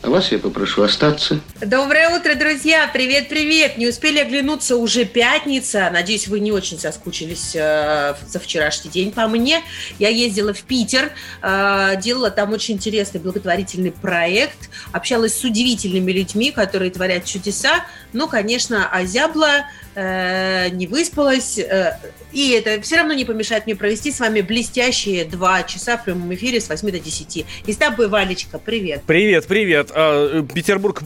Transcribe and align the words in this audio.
А 0.00 0.10
вас 0.10 0.30
я 0.30 0.38
попрошу 0.38 0.82
остаться. 0.82 1.40
Доброе 1.60 2.16
утро, 2.16 2.36
друзья! 2.36 2.88
Привет-привет! 2.92 3.78
Не 3.78 3.88
успели 3.88 4.20
оглянуться, 4.20 4.76
уже 4.76 5.04
пятница. 5.04 5.90
Надеюсь, 5.92 6.28
вы 6.28 6.38
не 6.38 6.52
очень 6.52 6.78
соскучились 6.78 7.56
э, 7.56 8.14
за 8.24 8.38
вчерашний 8.38 8.92
день 8.92 9.10
по 9.10 9.26
мне. 9.26 9.60
Я 9.98 10.08
ездила 10.08 10.54
в 10.54 10.62
Питер, 10.62 11.10
э, 11.42 11.94
делала 12.00 12.30
там 12.30 12.52
очень 12.52 12.76
интересный 12.76 13.20
благотворительный 13.20 13.90
проект, 13.90 14.70
общалась 14.92 15.36
с 15.36 15.42
удивительными 15.42 16.12
людьми, 16.12 16.52
которые 16.52 16.92
творят 16.92 17.24
чудеса. 17.24 17.84
Ну, 18.12 18.28
конечно, 18.28 18.88
озябла, 18.88 19.66
э, 19.98 20.68
не 20.70 20.86
выспалась. 20.86 21.58
Э, 21.58 21.98
и 22.32 22.50
это 22.50 22.80
все 22.82 22.96
равно 22.96 23.14
не 23.14 23.24
помешает 23.24 23.66
мне 23.66 23.74
провести 23.74 24.12
с 24.12 24.20
вами 24.20 24.40
блестящие 24.40 25.24
два 25.24 25.62
часа 25.62 25.96
в 25.96 26.04
прямом 26.04 26.32
эфире 26.34 26.60
с 26.60 26.68
8 26.68 26.90
до 26.90 26.98
10. 26.98 27.44
И 27.66 27.72
с 27.72 27.76
тобой, 27.76 28.08
Валечка, 28.08 28.58
привет. 28.58 29.02
Привет, 29.06 29.46
привет. 29.46 29.90
А, 29.94 30.42
Петербург 30.42 31.02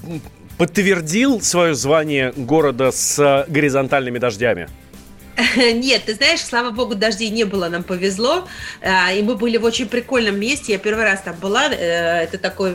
подтвердил 0.59 1.41
свое 1.41 1.75
звание 1.75 2.33
города 2.37 2.91
с 2.91 3.47
горизонтальными 3.49 4.19
дождями? 4.19 4.69
Нет, 5.57 6.05
ты 6.05 6.15
знаешь, 6.15 6.41
слава 6.41 6.71
богу, 6.71 6.95
дождей 6.95 7.31
не 7.31 7.45
было, 7.45 7.69
нам 7.69 7.83
повезло. 7.83 8.47
А, 8.83 9.13
и 9.13 9.23
мы 9.23 9.35
были 9.37 9.57
в 9.57 9.65
очень 9.65 9.89
прикольном 9.89 10.39
месте. 10.39 10.73
Я 10.73 10.79
первый 10.79 11.05
раз 11.05 11.23
там 11.23 11.37
была. 11.37 11.69
Э, 11.69 12.23
это 12.23 12.39
такой 12.39 12.75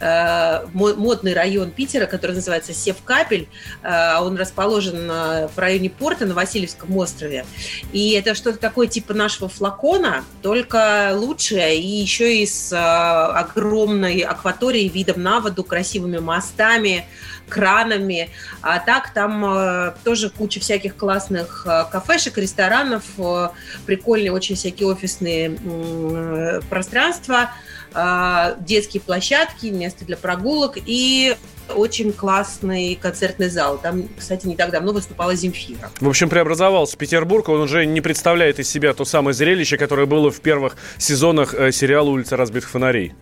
э, 0.00 0.66
модный 0.72 1.34
район 1.34 1.70
Питера, 1.70 2.06
который 2.06 2.32
называется 2.32 2.74
Севкапель. 2.74 3.48
А, 3.82 4.22
он 4.22 4.36
расположен 4.36 5.08
в 5.08 5.52
районе 5.56 5.90
порта 5.90 6.26
на 6.26 6.34
Васильевском 6.34 6.96
острове. 6.96 7.46
И 7.92 8.10
это 8.12 8.34
что-то 8.34 8.58
такое 8.58 8.88
типа 8.88 9.14
нашего 9.14 9.48
флакона, 9.48 10.24
только 10.42 11.12
лучше. 11.14 11.58
И 11.74 11.86
еще 11.86 12.42
и 12.42 12.46
с 12.46 12.72
огромной 12.74 14.20
акваторией, 14.20 14.88
видом 14.88 15.22
на 15.22 15.40
воду, 15.40 15.62
красивыми 15.62 16.18
мостами 16.18 17.06
кранами. 17.48 18.30
А 18.60 18.78
так 18.78 19.12
там 19.12 19.44
э, 19.44 19.94
тоже 20.04 20.30
куча 20.30 20.60
всяких 20.60 20.96
классных 20.96 21.66
э, 21.66 21.84
кафешек, 21.90 22.38
ресторанов, 22.38 23.04
э, 23.18 23.48
прикольные 23.86 24.32
очень 24.32 24.56
всякие 24.56 24.88
офисные 24.88 25.58
пространства, 26.68 27.50
э, 27.94 28.56
детские 28.60 29.00
площадки, 29.00 29.66
место 29.66 30.04
для 30.04 30.16
прогулок 30.16 30.78
и 30.84 31.36
очень 31.74 32.12
классный 32.12 32.98
концертный 33.00 33.50
зал. 33.50 33.78
Там, 33.78 34.08
кстати, 34.18 34.46
не 34.46 34.56
так 34.56 34.70
давно 34.70 34.92
выступала 34.92 35.34
Земфира. 35.34 35.90
В 36.00 36.08
общем, 36.08 36.30
преобразовался 36.30 36.96
Петербург. 36.96 37.48
Он 37.48 37.60
уже 37.60 37.84
не 37.84 38.00
представляет 38.00 38.58
из 38.58 38.70
себя 38.70 38.94
то 38.94 39.04
самое 39.04 39.34
зрелище, 39.34 39.76
которое 39.76 40.06
было 40.06 40.30
в 40.30 40.40
первых 40.40 40.76
сезонах 40.96 41.52
сериала 41.72 42.08
«Улица 42.08 42.36
разбитых 42.36 42.70
фонарей». 42.70 43.12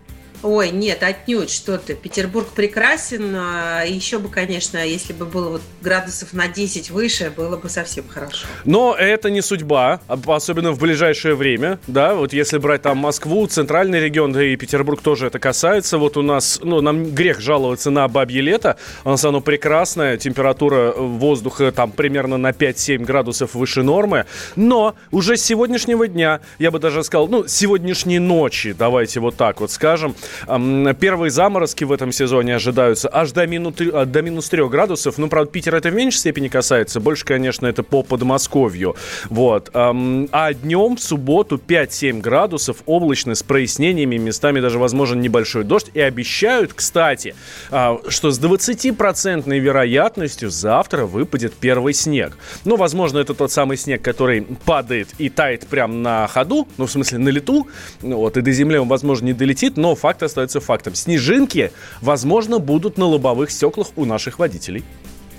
Ой, 0.42 0.70
нет, 0.70 1.02
отнюдь, 1.02 1.50
что 1.50 1.78
ты. 1.78 1.94
Петербург 1.94 2.48
прекрасен. 2.48 3.34
а 3.36 3.84
Еще 3.84 4.18
бы, 4.18 4.28
конечно, 4.28 4.84
если 4.84 5.12
бы 5.12 5.24
было 5.24 5.50
вот 5.50 5.62
градусов 5.80 6.32
на 6.32 6.48
10 6.48 6.90
выше, 6.90 7.32
было 7.34 7.56
бы 7.56 7.68
совсем 7.68 8.04
хорошо. 8.08 8.46
Но 8.64 8.94
это 8.94 9.30
не 9.30 9.42
судьба, 9.42 10.00
особенно 10.26 10.72
в 10.72 10.78
ближайшее 10.78 11.34
время, 11.34 11.78
да, 11.86 12.14
вот 12.14 12.32
если 12.32 12.58
брать 12.58 12.82
там 12.82 12.98
Москву, 12.98 13.46
центральный 13.46 14.00
регион, 14.00 14.32
да 14.32 14.44
и 14.44 14.56
Петербург 14.56 15.00
тоже 15.00 15.28
это 15.28 15.38
касается, 15.38 15.98
вот 15.98 16.16
у 16.16 16.22
нас, 16.22 16.60
ну, 16.62 16.80
нам 16.80 17.10
грех 17.12 17.40
жаловаться 17.40 17.90
на 17.90 18.08
бабье 18.08 18.40
лето, 18.40 18.76
у 19.04 19.10
нас 19.10 19.24
оно 19.24 19.40
прекрасное, 19.40 20.16
температура 20.16 20.92
воздуха 20.92 21.72
там 21.72 21.92
примерно 21.92 22.36
на 22.36 22.50
5-7 22.50 23.04
градусов 23.04 23.54
выше 23.54 23.82
нормы, 23.82 24.26
но 24.56 24.94
уже 25.10 25.36
с 25.36 25.42
сегодняшнего 25.42 26.08
дня, 26.08 26.40
я 26.58 26.70
бы 26.70 26.78
даже 26.78 27.04
сказал, 27.04 27.28
ну, 27.28 27.46
сегодняшней 27.46 28.18
ночи, 28.18 28.74
давайте 28.76 29.20
вот 29.20 29.36
так 29.36 29.60
вот 29.60 29.70
скажем, 29.70 30.14
Первые 30.46 31.30
заморозки 31.30 31.84
в 31.84 31.92
этом 31.92 32.12
сезоне 32.12 32.56
ожидаются 32.56 33.08
аж 33.12 33.32
до, 33.32 33.46
минус, 33.46 33.74
до 33.76 34.22
минус 34.22 34.48
3 34.48 34.68
градусов. 34.68 35.18
Ну, 35.18 35.28
правда, 35.28 35.50
Питер 35.50 35.74
это 35.74 35.90
в 35.90 35.94
меньшей 35.94 36.18
степени 36.18 36.48
касается. 36.48 37.00
Больше, 37.00 37.24
конечно, 37.24 37.66
это 37.66 37.82
по 37.82 38.02
Подмосковью. 38.02 38.96
Вот. 39.28 39.70
А 39.72 40.52
днем 40.52 40.96
в 40.96 41.00
субботу 41.00 41.56
5-7 41.56 42.20
градусов, 42.20 42.78
облачно, 42.86 43.34
с 43.34 43.42
прояснениями, 43.42 44.16
местами 44.16 44.60
даже 44.60 44.78
возможен 44.78 45.20
небольшой 45.20 45.64
дождь. 45.64 45.90
И 45.94 46.00
обещают, 46.00 46.72
кстати, 46.72 47.34
а, 47.70 48.00
что 48.08 48.30
с 48.30 48.38
20% 48.40 49.58
вероятностью 49.58 50.50
завтра 50.50 51.06
выпадет 51.06 51.54
первый 51.54 51.94
снег. 51.94 52.36
Ну, 52.64 52.76
возможно, 52.76 53.18
это 53.18 53.34
тот 53.34 53.52
самый 53.52 53.76
снег, 53.76 54.02
который 54.02 54.42
падает 54.64 55.08
и 55.18 55.28
тает 55.28 55.66
прямо 55.66 55.94
на 55.94 56.26
ходу, 56.28 56.68
ну, 56.78 56.86
в 56.86 56.90
смысле, 56.90 57.18
на 57.18 57.28
лету. 57.28 57.68
Вот, 58.00 58.36
и 58.36 58.42
до 58.42 58.52
земли 58.52 58.78
он, 58.78 58.88
возможно, 58.88 59.26
не 59.26 59.32
долетит, 59.32 59.76
но 59.76 59.94
факт 59.94 60.15
остается 60.24 60.60
фактом. 60.60 60.94
Снежинки, 60.94 61.72
возможно, 62.00 62.58
будут 62.58 62.96
на 62.98 63.06
лобовых 63.06 63.50
стеклах 63.50 63.88
у 63.96 64.04
наших 64.04 64.38
водителей. 64.38 64.84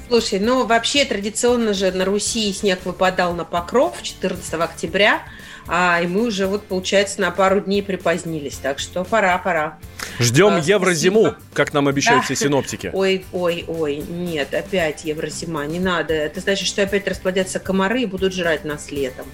Слушай, 0.07 0.39
ну 0.39 0.65
вообще 0.65 1.03
традиционно 1.03 1.73
же 1.73 1.91
на 1.91 2.05
Руси 2.05 2.53
снег 2.53 2.79
выпадал 2.85 3.33
на 3.33 3.43
покров 3.43 4.01
14 4.01 4.53
октября, 4.53 5.23
а 5.67 5.99
и 6.01 6.07
мы 6.07 6.27
уже 6.27 6.47
вот, 6.47 6.63
получается, 6.65 7.19
на 7.19 7.29
пару 7.29 7.59
дней 7.59 7.83
припозднились. 7.83 8.55
Так 8.55 8.79
что 8.79 9.03
пора, 9.03 9.37
пора. 9.37 9.77
Ждем 10.17 10.55
а, 10.55 10.59
еврозиму, 10.59 11.35
как 11.53 11.73
нам 11.73 11.89
обещают 11.89 12.21
да. 12.21 12.25
все 12.25 12.45
синоптики. 12.45 12.89
Ой, 12.93 13.25
ой, 13.33 13.65
ой, 13.67 13.97
нет, 13.97 14.53
опять 14.53 15.03
еврозима, 15.03 15.65
не 15.65 15.79
надо. 15.79 16.13
Это 16.13 16.39
значит, 16.39 16.67
что 16.67 16.83
опять 16.83 17.05
расплодятся 17.05 17.59
комары 17.59 18.03
и 18.03 18.05
будут 18.05 18.33
жрать 18.33 18.63
нас 18.63 18.91
летом. 18.91 19.25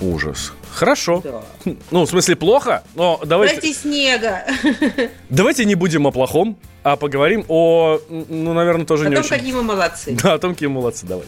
Ужас. 0.00 0.52
Хорошо. 0.72 1.22
Да. 1.24 1.42
Ну, 1.90 2.04
в 2.04 2.08
смысле, 2.08 2.36
плохо, 2.36 2.82
но 2.94 3.20
давайте... 3.24 3.60
Дайте 3.60 3.78
снега. 3.78 4.44
Давайте 5.28 5.64
не 5.64 5.74
будем 5.74 6.06
о 6.06 6.10
плохом, 6.10 6.58
а 6.82 6.96
поговорим 6.96 7.44
о, 7.48 7.98
ну, 8.08 8.52
наверное, 8.52 8.86
тоже 8.86 9.06
о 9.06 9.08
не 9.08 9.16
том, 9.16 9.24
очень... 9.24 9.36
какие 9.36 9.52
мы 9.52 9.62
молодцы. 9.62 10.16
Да, 10.22 10.34
о 10.34 10.38
том, 10.38 10.54
какие 10.54 10.68
мы 10.68 10.76
молодцы, 10.76 11.06
давай. 11.06 11.26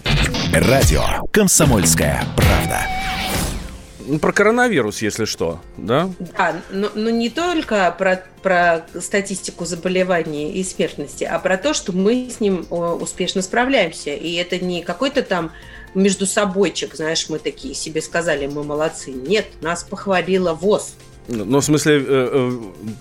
Радио 0.53 1.03
«Комсомольская 1.32 2.25
правда». 2.36 2.86
Про 4.19 4.32
коронавирус, 4.32 5.03
если 5.03 5.25
что, 5.25 5.60
да? 5.76 6.10
Да, 6.19 6.56
но, 6.71 6.91
но 6.94 7.10
не 7.10 7.31
только 7.31 7.94
про, 7.97 8.25
про 8.43 8.87
статистику 9.00 9.65
заболеваний 9.66 10.53
и 10.53 10.65
смертности, 10.65 11.25
а 11.25 11.38
про 11.38 11.56
то, 11.56 11.75
что 11.75 11.93
мы 11.93 12.28
с 12.31 12.41
ним 12.41 12.66
успешно 12.70 13.43
справляемся. 13.43 14.10
И 14.10 14.34
это 14.34 14.59
не 14.59 14.82
какой-то 14.82 15.22
там 15.22 15.53
между 15.94 16.26
собойчик, 16.26 16.94
знаешь, 16.94 17.28
мы 17.28 17.38
такие 17.38 17.75
себе 17.75 18.00
сказали, 18.00 18.47
мы 18.47 18.65
молодцы. 18.65 19.10
Нет, 19.10 19.47
нас 19.60 19.84
похвалила 19.84 20.54
ВОЗ. 20.54 20.94
Ну, 21.28 21.60
в 21.60 21.64
смысле, 21.64 21.97
э, 21.97 22.03
э, 22.08 22.53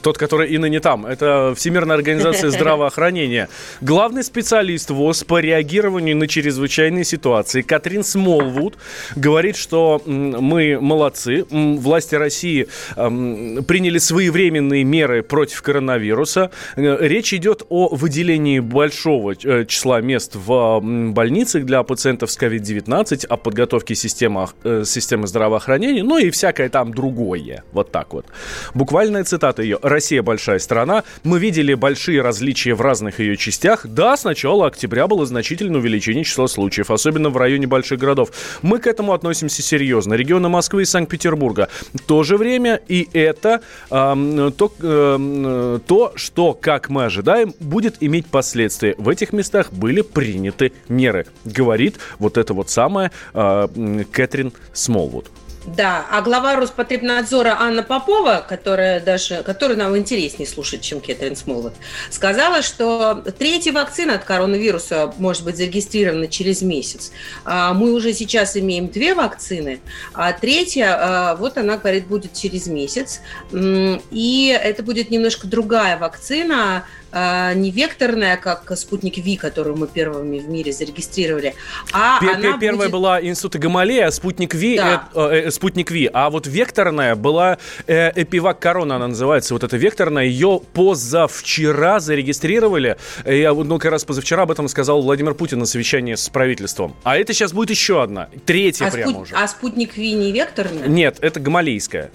тот, 0.01 0.17
который 0.17 0.49
и 0.49 0.57
ныне 0.57 0.79
там. 0.79 1.05
Это 1.05 1.53
Всемирная 1.55 1.95
организация 1.95 2.49
здравоохранения. 2.51 3.49
Главный 3.81 4.23
специалист 4.23 4.89
ВОЗ 4.91 5.23
по 5.23 5.39
реагированию 5.39 6.15
на 6.15 6.27
чрезвычайные 6.27 7.03
ситуации 7.03 7.61
Катрин 7.61 8.03
Смолвуд 8.03 8.77
говорит, 9.15 9.55
что 9.55 10.01
мы 10.05 10.79
молодцы. 10.79 11.45
Власти 11.49 12.15
России 12.15 12.67
э, 12.95 13.61
приняли 13.67 13.97
своевременные 13.97 14.83
меры 14.83 15.23
против 15.23 15.61
коронавируса. 15.61 16.51
Э, 16.75 16.97
речь 17.01 17.33
идет 17.33 17.63
о 17.69 17.95
выделении 17.95 18.59
большого 18.59 19.33
э, 19.43 19.65
числа 19.65 20.01
мест 20.01 20.35
в 20.35 20.79
больницах 20.81 21.65
для 21.65 21.83
пациентов 21.83 22.31
с 22.31 22.37
COVID-19, 22.37 23.25
о 23.25 23.37
подготовке 23.37 23.95
системы, 23.95 24.47
э, 24.63 24.83
системы 24.85 25.27
здравоохранения, 25.27 26.03
ну 26.03 26.17
и 26.17 26.29
всякое 26.29 26.69
там 26.69 26.93
другое. 26.93 27.63
Вот 27.71 27.91
так 27.91 28.13
вот 28.13 28.18
вот. 28.19 28.25
Буквальная 28.73 29.23
цитата 29.23 29.61
ее. 29.61 29.79
«Россия 29.81 30.21
большая 30.21 30.59
страна. 30.59 31.03
Мы 31.23 31.39
видели 31.39 31.73
большие 31.73 32.21
различия 32.21 32.73
в 32.73 32.81
разных 32.81 33.19
ее 33.19 33.37
частях. 33.37 33.85
Да, 33.85 34.15
с 34.17 34.23
начала 34.23 34.67
октября 34.67 35.07
было 35.07 35.25
значительное 35.25 35.79
увеличение 35.79 36.23
числа 36.23 36.47
случаев, 36.47 36.91
особенно 36.91 37.29
в 37.29 37.37
районе 37.37 37.67
больших 37.67 37.99
городов. 37.99 38.31
Мы 38.61 38.79
к 38.79 38.87
этому 38.87 39.13
относимся 39.13 39.61
серьезно. 39.61 40.13
Регионы 40.13 40.49
Москвы 40.49 40.83
и 40.83 40.85
Санкт-Петербурга. 40.85 41.69
В 41.93 41.99
то 41.99 42.23
же 42.23 42.37
время 42.37 42.81
и 42.87 43.07
это 43.13 43.61
э, 43.89 44.51
то, 44.57 44.73
э, 44.81 45.79
то, 45.87 46.13
что, 46.15 46.53
как 46.53 46.89
мы 46.89 47.05
ожидаем, 47.05 47.53
будет 47.59 47.97
иметь 48.01 48.27
последствия. 48.27 48.95
В 48.97 49.09
этих 49.09 49.33
местах 49.33 49.71
были 49.71 50.01
приняты 50.01 50.73
меры, 50.87 51.25
говорит 51.45 51.97
вот 52.19 52.37
это 52.37 52.53
вот 52.53 52.69
самое 52.69 53.11
э, 53.33 54.03
Кэтрин 54.11 54.53
Смолвуд. 54.73 55.29
Да, 55.75 56.05
а 56.09 56.21
глава 56.21 56.55
Роспотребнадзора 56.55 57.57
Анна 57.59 57.83
Попова, 57.83 58.43
которая 58.47 58.99
даже, 58.99 59.43
которую 59.43 59.77
нам 59.77 59.95
интереснее 59.97 60.47
слушать, 60.47 60.81
чем 60.81 60.99
Кэтрин 60.99 61.35
Смолот, 61.35 61.73
сказала, 62.09 62.61
что 62.61 63.23
третья 63.37 63.71
вакцина 63.71 64.15
от 64.15 64.23
коронавируса 64.23 65.13
может 65.17 65.43
быть 65.43 65.57
зарегистрирована 65.57 66.27
через 66.27 66.61
месяц. 66.61 67.11
А 67.45 67.73
мы 67.73 67.93
уже 67.93 68.13
сейчас 68.13 68.57
имеем 68.57 68.87
две 68.87 69.13
вакцины, 69.13 69.79
а 70.13 70.33
третья, 70.33 70.97
а, 70.97 71.35
вот 71.35 71.57
она 71.57 71.77
говорит, 71.77 72.07
будет 72.07 72.33
через 72.33 72.67
месяц. 72.67 73.21
И 73.51 74.59
это 74.61 74.81
будет 74.81 75.11
немножко 75.11 75.45
другая 75.45 75.97
вакцина, 75.97 76.85
не 77.13 77.71
векторная, 77.71 78.37
как 78.37 78.71
спутник 78.77 79.17
Ви, 79.17 79.35
которую 79.35 79.77
мы 79.77 79.87
первыми 79.87 80.39
в 80.39 80.49
мире 80.49 80.71
зарегистрировали, 80.71 81.55
а 81.91 82.19
Пер- 82.21 82.35
она 82.35 82.57
Первая 82.57 82.89
будет... 82.89 82.91
была 82.91 83.21
института 83.21 83.59
Гамалея, 83.59 84.07
а 84.07 84.11
спутник 84.11 84.53
Ви, 84.53 84.77
да. 84.77 85.09
э, 85.13 85.47
э, 85.47 85.51
спутник 85.51 85.91
Ви, 85.91 86.09
а 86.13 86.29
вот 86.29 86.47
векторная 86.47 87.15
была 87.15 87.57
э, 87.87 88.11
Эпивак 88.15 88.59
Корона, 88.59 88.95
она 88.95 89.07
называется, 89.07 89.53
вот 89.53 89.63
эта 89.63 89.77
векторная, 89.77 90.25
ее 90.25 90.61
позавчера 90.73 91.99
зарегистрировали, 91.99 92.97
я 93.25 93.53
ну, 93.53 93.79
как 93.79 93.91
раз 93.91 94.05
позавчера 94.05 94.43
об 94.43 94.51
этом 94.51 94.67
сказал 94.67 95.01
Владимир 95.01 95.33
Путин 95.33 95.59
на 95.59 95.65
совещании 95.65 96.15
с 96.15 96.29
правительством, 96.29 96.95
а 97.03 97.17
это 97.17 97.33
сейчас 97.33 97.53
будет 97.53 97.69
еще 97.71 98.03
одна, 98.03 98.29
третья 98.45 98.85
а 98.87 98.91
прямо 98.91 99.11
спут... 99.11 99.23
уже. 99.23 99.35
А 99.35 99.47
спутник 99.47 99.97
Ви 99.97 100.13
не 100.13 100.31
векторная? 100.31 100.87
Нет, 100.87 101.17
это 101.21 101.39
гамалейская. 101.39 102.11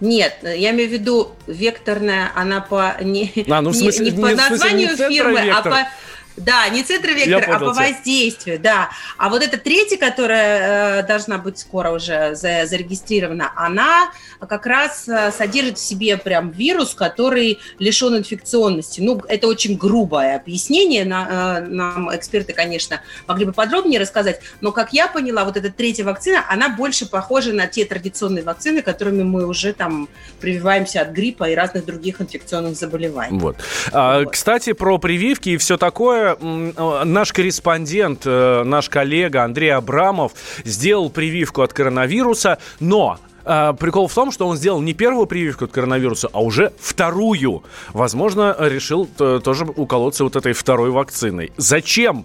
Нет, 0.00 0.36
я 0.42 0.70
имею 0.70 0.90
в 0.90 0.92
виду 0.92 1.32
векторная, 1.46 2.30
она 2.34 2.60
по 2.60 2.96
не, 3.00 3.32
а, 3.48 3.62
ну, 3.62 3.70
в 3.70 3.74
смысле, 3.76 4.10
не, 4.10 4.16
не 4.16 4.22
по 4.22 4.30
названию 4.30 4.90
не 4.90 4.96
фирмы, 4.96 5.50
а 5.50 5.62
по 5.62 5.88
да, 6.36 6.68
не 6.68 6.82
центровектор, 6.82 7.44
а 7.50 7.58
по 7.58 7.72
воздействию, 7.72 8.58
да. 8.58 8.90
А 9.16 9.28
вот 9.28 9.42
эта 9.42 9.56
третья, 9.56 9.96
которая 9.96 11.00
э, 11.00 11.06
должна 11.06 11.38
быть 11.38 11.58
скоро 11.58 11.90
уже 11.90 12.34
за, 12.34 12.66
зарегистрирована, 12.66 13.52
она 13.56 14.10
как 14.46 14.66
раз 14.66 15.08
э, 15.08 15.32
содержит 15.32 15.78
в 15.78 15.80
себе 15.80 16.16
прям 16.16 16.50
вирус, 16.50 16.94
который 16.94 17.58
лишен 17.78 18.16
инфекционности. 18.16 19.00
Ну, 19.00 19.20
это 19.28 19.48
очень 19.48 19.76
грубое 19.76 20.36
объяснение, 20.36 21.04
на, 21.04 21.60
э, 21.60 21.66
нам 21.66 22.14
эксперты, 22.14 22.52
конечно, 22.52 23.00
могли 23.26 23.46
бы 23.46 23.52
подробнее 23.52 24.00
рассказать, 24.00 24.40
но, 24.60 24.72
как 24.72 24.92
я 24.92 25.08
поняла, 25.08 25.44
вот 25.44 25.56
эта 25.56 25.70
третья 25.70 26.04
вакцина, 26.04 26.44
она 26.48 26.68
больше 26.68 27.08
похожа 27.08 27.52
на 27.52 27.66
те 27.66 27.84
традиционные 27.84 28.44
вакцины, 28.44 28.82
которыми 28.82 29.22
мы 29.22 29.46
уже 29.46 29.72
там 29.72 30.08
прививаемся 30.40 31.00
от 31.00 31.10
гриппа 31.10 31.48
и 31.48 31.54
разных 31.54 31.86
других 31.86 32.20
инфекционных 32.20 32.76
заболеваний. 32.76 33.38
Вот. 33.38 33.56
А, 33.92 34.20
вот. 34.20 34.32
Кстати, 34.32 34.72
про 34.72 34.98
прививки 34.98 35.50
и 35.50 35.56
все 35.56 35.76
такое, 35.76 36.25
Э, 36.34 37.04
наш 37.04 37.32
корреспондент, 37.32 38.22
э, 38.24 38.62
наш 38.64 38.88
коллега 38.88 39.44
Андрей 39.44 39.70
Абрамов 39.70 40.32
сделал 40.64 41.10
прививку 41.10 41.62
от 41.62 41.72
коронавируса, 41.72 42.58
но 42.80 43.18
э, 43.44 43.74
Прикол 43.78 44.08
в 44.08 44.14
том, 44.14 44.32
что 44.32 44.46
он 44.48 44.56
сделал 44.56 44.80
не 44.80 44.94
первую 44.94 45.26
прививку 45.26 45.66
от 45.66 45.72
коронавируса, 45.72 46.28
а 46.32 46.42
уже 46.42 46.72
вторую. 46.78 47.62
Возможно, 47.92 48.56
решил 48.58 49.06
тоже 49.06 49.64
уколоться 49.64 50.24
вот 50.24 50.36
этой 50.36 50.52
второй 50.52 50.90
вакциной. 50.90 51.52
Зачем? 51.56 52.24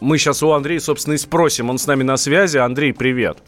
Мы 0.00 0.18
сейчас 0.18 0.42
у 0.42 0.52
Андрея, 0.52 0.80
собственно, 0.80 1.14
и 1.14 1.18
спросим. 1.18 1.70
Он 1.70 1.78
с 1.78 1.86
нами 1.86 2.02
на 2.02 2.16
связи. 2.16 2.58
Андрей, 2.58 2.92
привет. 2.92 3.38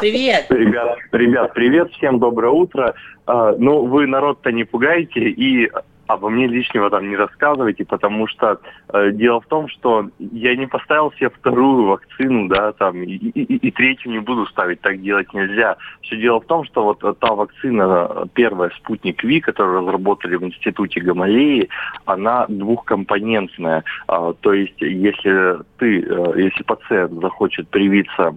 Привет. 0.00 0.46
Ребят, 0.48 0.98
ребят, 1.12 1.52
привет, 1.52 1.92
всем 1.92 2.18
доброе 2.18 2.52
утро. 2.52 2.94
Uh, 3.26 3.54
ну, 3.58 3.84
вы 3.84 4.06
народ-то 4.06 4.50
не 4.50 4.64
пугаете, 4.64 5.20
и 5.20 5.70
обо 6.12 6.28
мне 6.28 6.46
лишнего 6.46 6.90
там 6.90 7.08
не 7.08 7.16
рассказывайте, 7.16 7.84
потому 7.84 8.26
что 8.26 8.60
э, 8.92 9.10
дело 9.12 9.40
в 9.40 9.46
том, 9.46 9.68
что 9.68 10.08
я 10.18 10.56
не 10.56 10.66
поставил 10.66 11.12
себе 11.12 11.30
вторую 11.30 11.86
вакцину, 11.86 12.48
да, 12.48 12.72
там, 12.72 13.02
и, 13.02 13.14
и, 13.14 13.56
и 13.56 13.70
третью 13.70 14.12
не 14.12 14.18
буду 14.18 14.46
ставить, 14.46 14.80
так 14.80 15.00
делать 15.00 15.32
нельзя. 15.32 15.76
Все 16.02 16.16
дело 16.16 16.40
в 16.40 16.46
том, 16.46 16.64
что 16.64 16.84
вот 16.84 17.18
та 17.18 17.34
вакцина, 17.34 18.28
первая, 18.34 18.70
спутник 18.76 19.22
Ви, 19.24 19.40
которую 19.40 19.80
разработали 19.80 20.36
в 20.36 20.44
институте 20.44 21.00
Гамалеи, 21.00 21.68
она 22.04 22.46
двухкомпонентная. 22.48 23.84
Э, 24.08 24.32
то 24.40 24.52
есть, 24.52 24.80
если 24.80 25.58
ты, 25.78 26.00
э, 26.00 26.32
если 26.36 26.62
пациент 26.62 27.12
захочет 27.20 27.68
привиться 27.68 28.34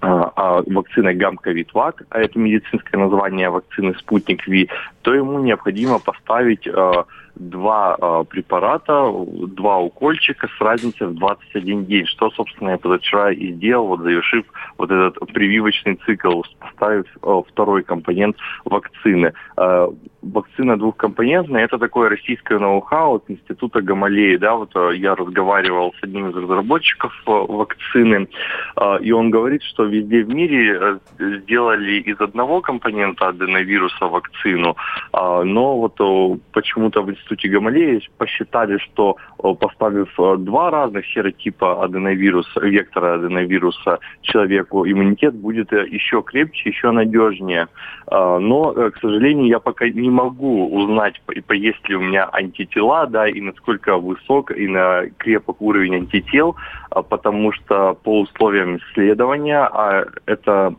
а, 0.00 0.32
а, 0.36 0.62
вакциной 0.66 1.14
Гамковид-ВАК, 1.14 2.04
а 2.10 2.20
это 2.20 2.38
медицинское 2.38 2.96
название 2.96 3.50
вакцины 3.50 3.94
Спутник 3.98 4.46
Ви, 4.46 4.68
то 5.02 5.14
ему 5.14 5.38
необходимо 5.40 5.98
поставить 5.98 6.66
а, 6.66 7.04
два 7.40 7.96
э, 7.98 8.24
препарата, 8.28 9.10
два 9.48 9.78
укольчика 9.78 10.48
с 10.48 10.60
разницей 10.60 11.06
в 11.06 11.14
21 11.14 11.86
день, 11.86 12.06
что, 12.06 12.30
собственно, 12.30 12.70
я 12.70 12.78
позавчера 12.78 13.32
и 13.32 13.52
сделал, 13.52 13.86
вот 13.88 14.00
завершив 14.00 14.44
вот 14.78 14.90
этот 14.90 15.18
прививочный 15.32 15.98
цикл, 16.06 16.42
поставив 16.58 17.06
э, 17.22 17.42
второй 17.48 17.82
компонент 17.82 18.36
вакцины. 18.64 19.32
Э, 19.56 19.88
вакцина 20.22 20.78
двухкомпонентная, 20.78 21.64
это 21.64 21.78
такое 21.78 22.10
российское 22.10 22.58
ноу-хау 22.58 23.16
от 23.16 23.30
Института 23.30 23.80
Гамалеи, 23.80 24.36
да, 24.36 24.54
вот 24.54 24.70
э, 24.74 24.96
я 24.96 25.14
разговаривал 25.14 25.94
с 25.98 26.04
одним 26.04 26.28
из 26.28 26.36
разработчиков 26.36 27.12
э, 27.26 27.30
вакцины, 27.30 28.28
э, 28.76 28.98
и 29.00 29.12
он 29.12 29.30
говорит, 29.30 29.62
что 29.62 29.84
везде 29.84 30.24
в 30.24 30.28
мире 30.28 30.78
э, 30.78 30.98
сделали 31.42 32.00
из 32.00 32.20
одного 32.20 32.60
компонента 32.60 33.28
аденовируса 33.28 34.06
вакцину, 34.06 34.76
э, 35.12 35.42
но 35.44 35.78
вот 35.78 35.98
э, 36.00 36.38
почему-то 36.52 37.02
в 37.02 37.10
институте 37.10 37.29
Гамалеи 37.36 38.00
посчитали, 38.18 38.78
что 38.78 39.16
э, 39.42 39.54
поставив 39.58 40.08
э, 40.18 40.36
два 40.38 40.70
разных 40.70 41.06
серотипа 41.06 41.84
аденовируса, 41.84 42.60
вектора 42.60 43.14
аденовируса 43.14 43.98
человеку, 44.22 44.86
иммунитет 44.86 45.34
будет 45.34 45.72
э, 45.72 45.86
еще 45.88 46.22
крепче, 46.22 46.70
еще 46.70 46.90
надежнее. 46.90 47.68
Но, 48.10 48.72
к 48.72 48.98
сожалению, 49.00 49.46
я 49.46 49.60
пока 49.60 49.88
не 49.88 50.10
могу 50.10 50.68
узнать, 50.74 51.20
есть 51.50 51.88
ли 51.88 51.94
у 51.94 52.00
меня 52.00 52.28
антитела, 52.32 53.06
да, 53.06 53.28
и 53.28 53.40
насколько 53.40 53.96
высок 53.98 54.50
и 54.50 54.66
на 54.66 55.04
крепок 55.16 55.62
уровень 55.62 55.94
антител, 55.94 56.56
потому 56.90 57.52
что 57.52 57.94
по 58.02 58.20
условиям 58.20 58.78
исследования, 58.78 59.60
а 59.60 60.06
это 60.26 60.74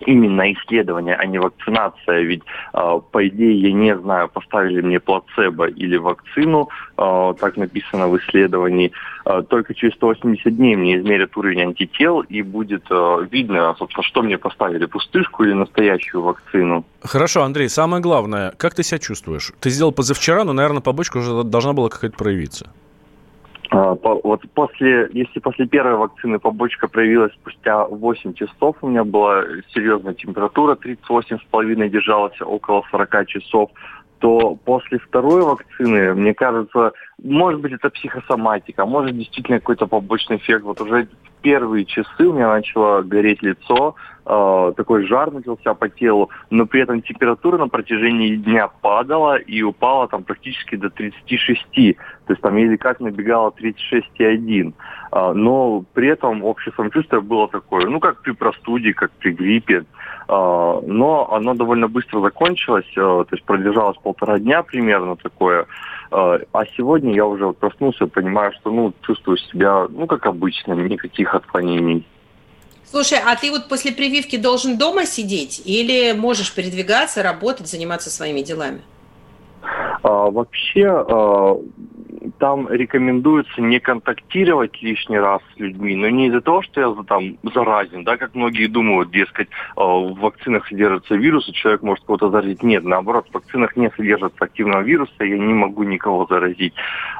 именно 0.00 0.52
исследование, 0.52 1.14
а 1.14 1.26
не 1.26 1.38
вакцинация. 1.38 2.20
Ведь, 2.22 2.42
э, 2.74 3.00
по 3.10 3.28
идее, 3.28 3.60
я 3.60 3.72
не 3.72 3.96
знаю, 3.96 4.28
поставили 4.28 4.80
мне 4.80 5.00
плацебо 5.00 5.66
или 5.66 5.96
вакцину, 5.96 6.68
э, 6.96 7.34
так 7.40 7.56
написано 7.56 8.08
в 8.08 8.18
исследовании. 8.18 8.92
Э, 9.24 9.42
только 9.48 9.74
через 9.74 9.94
180 9.94 10.56
дней 10.56 10.76
мне 10.76 10.98
измерят 10.98 11.36
уровень 11.36 11.62
антител, 11.62 12.20
и 12.20 12.42
будет 12.42 12.84
э, 12.90 13.26
видно, 13.30 13.74
собственно, 13.78 14.04
что 14.04 14.22
мне 14.22 14.38
поставили, 14.38 14.86
пустышку 14.86 15.44
или 15.44 15.52
настоящую 15.52 16.22
вакцину. 16.22 16.84
Хорошо, 17.02 17.42
Андрей, 17.42 17.68
самое 17.68 18.02
главное, 18.02 18.52
как 18.56 18.74
ты 18.74 18.82
себя 18.82 18.98
чувствуешь? 18.98 19.52
Ты 19.60 19.70
сделал 19.70 19.92
позавчера, 19.92 20.44
но, 20.44 20.52
наверное, 20.52 20.80
побочка 20.80 21.18
уже 21.18 21.44
должна 21.44 21.72
была 21.72 21.88
какая-то 21.88 22.16
проявиться. 22.16 22.72
А, 23.70 23.94
вот 24.02 24.42
после, 24.54 25.08
если 25.12 25.40
после 25.40 25.66
первой 25.66 25.96
вакцины 25.96 26.38
побочка 26.38 26.88
проявилась 26.88 27.32
спустя 27.32 27.84
8 27.86 28.34
часов, 28.34 28.76
у 28.80 28.88
меня 28.88 29.04
была 29.04 29.44
серьезная 29.74 30.14
температура, 30.14 30.74
38,5 30.74 31.88
держалась 31.88 32.40
около 32.40 32.84
40 32.90 33.26
часов, 33.26 33.70
то 34.18 34.56
после 34.64 34.98
второй 34.98 35.42
вакцины, 35.42 36.14
мне 36.14 36.32
кажется, 36.32 36.92
может 37.22 37.60
быть, 37.60 37.72
это 37.72 37.90
психосоматика, 37.90 38.86
может 38.86 39.16
действительно 39.16 39.58
какой-то 39.58 39.86
побочный 39.86 40.36
эффект. 40.36 40.64
Вот 40.64 40.80
уже 40.80 41.08
первые 41.42 41.84
часы 41.84 42.24
у 42.24 42.32
меня 42.32 42.48
начало 42.48 43.02
гореть 43.02 43.42
лицо, 43.42 43.94
э, 44.26 44.72
такой 44.76 45.06
жар 45.06 45.32
начался 45.32 45.74
по 45.74 45.88
телу, 45.88 46.30
но 46.50 46.66
при 46.66 46.82
этом 46.82 47.02
температура 47.02 47.58
на 47.58 47.68
протяжении 47.68 48.36
дня 48.36 48.68
падала 48.68 49.36
и 49.36 49.62
упала 49.62 50.08
там 50.08 50.24
практически 50.24 50.76
до 50.76 50.90
36. 50.90 51.62
То 51.72 52.32
есть 52.32 52.42
там 52.42 52.56
еле 52.56 52.76
как 52.76 53.00
набегала 53.00 53.50
36,1. 53.50 54.72
Э, 55.12 55.32
но 55.32 55.84
при 55.94 56.08
этом 56.08 56.44
общее 56.44 56.74
самочувствие 56.76 57.20
было 57.20 57.48
такое, 57.48 57.86
ну, 57.86 58.00
как 58.00 58.22
при 58.22 58.32
простуде, 58.32 58.92
как 58.92 59.10
при 59.12 59.30
гриппе. 59.32 59.84
Э, 60.28 60.80
но 60.84 61.32
оно 61.32 61.54
довольно 61.54 61.88
быстро 61.88 62.20
закончилось, 62.20 62.90
э, 62.96 63.00
то 63.00 63.28
есть 63.30 63.44
продержалось 63.44 63.96
полтора 63.98 64.38
дня 64.38 64.62
примерно 64.62 65.16
такое. 65.16 65.66
Э, 66.10 66.38
а 66.52 66.64
сегодня 66.76 67.14
я 67.14 67.26
уже 67.26 67.52
проснулся 67.52 68.06
понимаю, 68.06 68.52
что 68.52 68.70
ну, 68.70 68.92
чувствую 69.02 69.36
себя, 69.36 69.86
ну, 69.88 70.06
как 70.06 70.26
обычно, 70.26 70.72
никаких 70.72 71.34
отклонений. 71.34 72.04
Слушай, 72.88 73.18
а 73.24 73.34
ты 73.36 73.50
вот 73.50 73.68
после 73.68 73.92
прививки 73.92 74.36
должен 74.36 74.78
дома 74.78 75.06
сидеть 75.06 75.60
или 75.64 76.12
можешь 76.12 76.54
передвигаться, 76.54 77.22
работать, 77.22 77.66
заниматься 77.66 78.10
своими 78.10 78.42
делами? 78.42 78.80
А, 80.02 80.30
вообще, 80.30 80.86
а, 80.86 81.56
там 82.38 82.68
рекомендуется 82.68 83.60
не 83.60 83.80
контактировать 83.80 84.80
лишний 84.82 85.18
раз 85.18 85.40
с 85.54 85.58
людьми, 85.58 85.96
но 85.96 86.08
не 86.08 86.28
из-за 86.28 86.40
того, 86.40 86.62
что 86.62 86.80
я 86.80 86.94
там 87.04 87.38
заразен, 87.54 88.04
да, 88.04 88.16
как 88.16 88.34
многие 88.34 88.66
думают, 88.66 89.10
дескать, 89.10 89.48
э, 89.48 89.80
в 89.80 90.18
вакцинах 90.20 90.66
содержатся 90.68 91.14
вирусы, 91.14 91.52
человек 91.52 91.82
может 91.82 92.04
кого-то 92.04 92.30
заразить. 92.30 92.62
Нет, 92.62 92.84
наоборот, 92.84 93.26
в 93.30 93.34
вакцинах 93.34 93.76
не 93.76 93.90
содержится 93.96 94.44
активного 94.44 94.82
вируса, 94.82 95.24
я 95.24 95.38
не 95.38 95.54
могу 95.54 95.82
никого 95.84 96.26
заразить. 96.26 96.74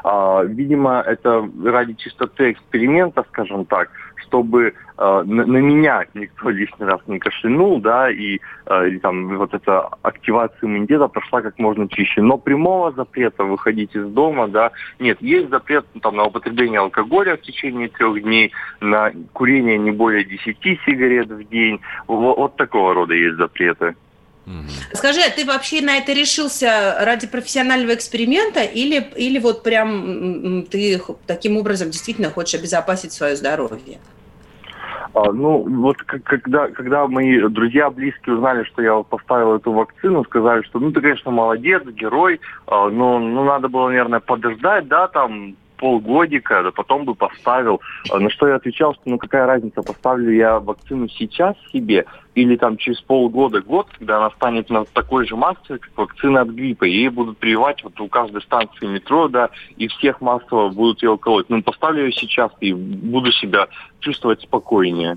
А, 0.05 0.43
видимо, 0.43 1.01
это 1.01 1.49
ради 1.65 1.95
чистоты 1.95 2.53
эксперимента, 2.53 3.25
скажем 3.29 3.65
так, 3.65 3.91
чтобы 4.17 4.75
на, 4.99 5.47
на 5.47 5.59
меня 5.59 6.05
никто 6.15 6.51
лишний 6.51 6.87
раз 6.87 7.01
не 7.07 7.19
кашлянул, 7.19 7.81
да, 7.81 8.11
и, 8.11 8.41
э, 8.67 8.89
и 8.91 8.99
там 8.99 9.37
вот 9.37 9.53
эта 9.53 9.89
активация 10.03 10.59
иммунитета 10.63 11.09
прошла 11.09 11.43
как 11.43 11.59
можно 11.59 11.89
чище. 11.89 12.23
Но 12.23 12.39
прямого 12.39 12.93
запрета 12.93 13.45
выходить 13.45 13.95
из 13.95 14.07
дома, 14.07 14.49
да, 14.49 14.73
нет, 14.99 15.19
есть 15.21 15.51
запрет 15.51 15.87
ну, 15.95 16.01
там, 16.01 16.17
на 16.17 16.25
употребление 16.25 16.81
алкоголя 16.81 17.37
в 17.37 17.43
течение 17.43 17.89
трех 17.89 18.23
дней, 18.23 18.53
на 18.81 19.13
курение 19.33 19.79
не 19.79 19.91
более 19.91 20.25
10 20.25 20.57
сигарет 20.87 21.29
в 21.29 21.45
день, 21.49 21.81
вот, 22.07 22.37
вот 22.37 22.57
такого 22.57 22.95
рода 22.95 23.15
есть 23.15 23.37
запреты. 23.37 23.95
Скажи, 24.93 25.21
а 25.23 25.31
ты 25.31 25.45
вообще 25.45 25.81
на 25.81 25.97
это 25.97 26.13
решился 26.13 26.97
ради 27.01 27.27
профессионального 27.27 27.95
эксперимента 27.95 28.63
или, 28.63 29.11
или 29.17 29.41
вот 29.41 29.65
прям 29.65 30.65
ты 30.71 31.03
таким 31.27 31.57
образом 31.57 31.91
действительно 31.91 32.31
хочешь 32.31 32.61
обезопасить 32.61 33.13
свое 33.13 33.35
здоровье? 33.35 33.99
А, 35.17 35.33
ну, 35.33 35.65
вот 35.81 35.97
когда, 36.03 36.69
когда 36.69 37.07
мои 37.07 37.41
друзья, 37.49 37.89
близкие 37.89 38.35
узнали, 38.35 38.65
что 38.65 38.83
я 38.83 39.03
поставил 39.03 39.55
эту 39.57 39.73
вакцину, 39.73 40.23
сказали, 40.25 40.61
что 40.65 40.79
ну 40.79 40.93
ты, 40.93 41.01
конечно, 41.01 41.31
молодец, 41.31 41.83
герой, 41.87 42.39
а, 42.67 42.91
но 42.91 43.19
ну, 43.19 43.45
надо 43.45 43.69
было, 43.69 43.89
наверное, 43.89 44.21
подождать, 44.21 44.89
да, 44.89 45.09
там 45.09 45.57
полгодика, 45.77 46.63
да 46.63 46.71
потом 46.71 47.05
бы 47.05 47.15
поставил. 47.15 47.81
А, 48.11 48.19
на 48.19 48.31
что 48.31 48.49
я 48.49 48.57
отвечал, 48.57 48.95
что 48.95 49.03
ну 49.07 49.19
какая 49.19 49.47
разница, 49.47 49.83
поставлю 49.83 50.33
я 50.33 50.59
вакцину 50.59 51.09
сейчас 51.09 51.57
себе 51.73 52.07
или 52.35 52.57
там 52.57 52.77
через 52.77 53.01
полгода, 53.01 53.63
год, 53.63 53.89
когда 53.99 54.19
она 54.19 54.31
станет 54.31 54.69
на 54.69 54.85
такой 54.85 55.27
же 55.27 55.37
массе, 55.37 55.79
как 55.79 55.91
вакцина 55.97 56.43
от 56.43 56.49
гриппа, 56.49 56.85
ей 56.85 57.09
будут 57.09 57.39
прививать 57.39 57.83
вот 57.83 57.99
у 58.01 58.09
каждой 58.09 58.43
станции 58.43 58.87
метро, 58.87 59.29
да, 59.29 59.51
и 59.77 59.89
всех 59.89 60.21
массово 60.21 60.69
будут 60.69 61.03
ее 61.03 61.17
колоть. 61.17 61.49
Ну, 61.49 61.63
поставлю 61.63 62.05
ее 62.05 62.13
сейчас 62.13 62.53
и 62.61 62.75
буду 62.75 63.33
себя 63.33 63.69
чувствовать 64.01 64.43
спокойнее. 64.43 65.17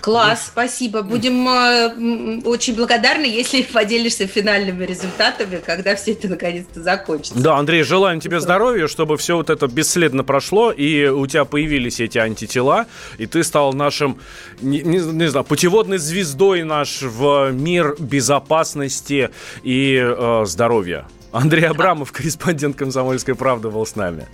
Класс, 0.00 0.46
спасибо. 0.46 1.02
Будем 1.02 1.48
э, 1.48 2.40
очень 2.44 2.74
благодарны, 2.74 3.24
если 3.24 3.62
поделишься 3.72 4.26
финальными 4.26 4.84
результатами, 4.84 5.60
когда 5.64 5.96
все 5.96 6.12
это 6.12 6.28
наконец-то 6.28 6.82
закончится. 6.82 7.38
Да, 7.38 7.56
Андрей, 7.56 7.82
желаем 7.82 8.20
тебе 8.20 8.40
здоровья, 8.40 8.88
чтобы 8.88 9.16
все 9.16 9.36
вот 9.36 9.50
это 9.50 9.66
бесследно 9.66 10.24
прошло, 10.24 10.70
и 10.70 11.06
у 11.06 11.26
тебя 11.26 11.44
появились 11.44 12.00
эти 12.00 12.18
антитела, 12.18 12.86
и 13.18 13.26
ты 13.26 13.44
стал 13.44 13.72
нашим, 13.72 14.18
не, 14.60 14.80
не, 14.80 14.98
не 14.98 15.28
знаю, 15.28 15.44
путеводной 15.44 15.98
звездой 15.98 16.62
наш 16.62 17.02
в 17.02 17.50
мир 17.52 17.96
безопасности 17.98 19.30
и 19.62 19.98
э, 20.00 20.44
здоровья. 20.46 21.06
Андрей 21.32 21.66
Абрамов, 21.66 22.12
корреспондент 22.12 22.76
«Комсомольской 22.76 23.34
правды», 23.34 23.68
был 23.68 23.84
с 23.84 23.96
нами. 23.96 24.26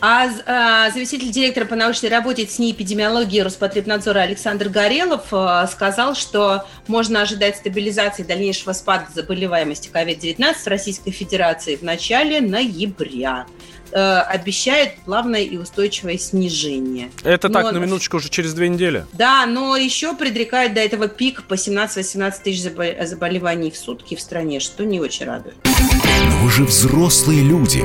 А, 0.00 0.28
а 0.46 0.90
заместитель 0.90 1.30
директора 1.30 1.66
по 1.66 1.76
научной 1.76 2.08
работе 2.08 2.46
СНИ 2.46 2.72
эпидемиологии 2.72 3.40
Роспотребнадзора 3.40 4.20
Александр 4.20 4.68
Горелов 4.68 5.26
а, 5.32 5.66
сказал, 5.66 6.14
что 6.14 6.66
можно 6.86 7.20
ожидать 7.22 7.56
стабилизации 7.56 8.22
дальнейшего 8.22 8.72
спада 8.72 9.06
заболеваемости 9.14 9.90
COVID-19 9.92 10.54
в 10.54 10.66
Российской 10.66 11.10
Федерации 11.10 11.76
в 11.76 11.82
начале 11.82 12.40
ноября 12.40 13.46
а, 13.92 14.22
обещает 14.22 14.96
плавное 15.04 15.42
и 15.42 15.58
устойчивое 15.58 16.16
снижение. 16.16 17.10
Это 17.22 17.48
но, 17.48 17.54
так, 17.60 17.72
на 17.72 17.78
минуточку, 17.78 18.16
уже 18.16 18.30
через 18.30 18.54
две 18.54 18.70
недели. 18.70 19.04
Да, 19.12 19.44
но 19.44 19.76
еще 19.76 20.16
предрекает 20.16 20.72
до 20.72 20.80
этого 20.80 21.08
пик 21.08 21.44
по 21.44 21.54
17-18 21.54 22.34
тысяч 22.42 22.62
заболеваний 22.62 23.70
в 23.70 23.76
сутки 23.76 24.14
в 24.14 24.20
стране, 24.20 24.60
что 24.60 24.84
не 24.84 24.98
очень 24.98 25.26
радует. 25.26 25.56
Но 25.64 26.38
вы 26.42 26.50
же 26.50 26.64
взрослые 26.64 27.42
люди. 27.42 27.84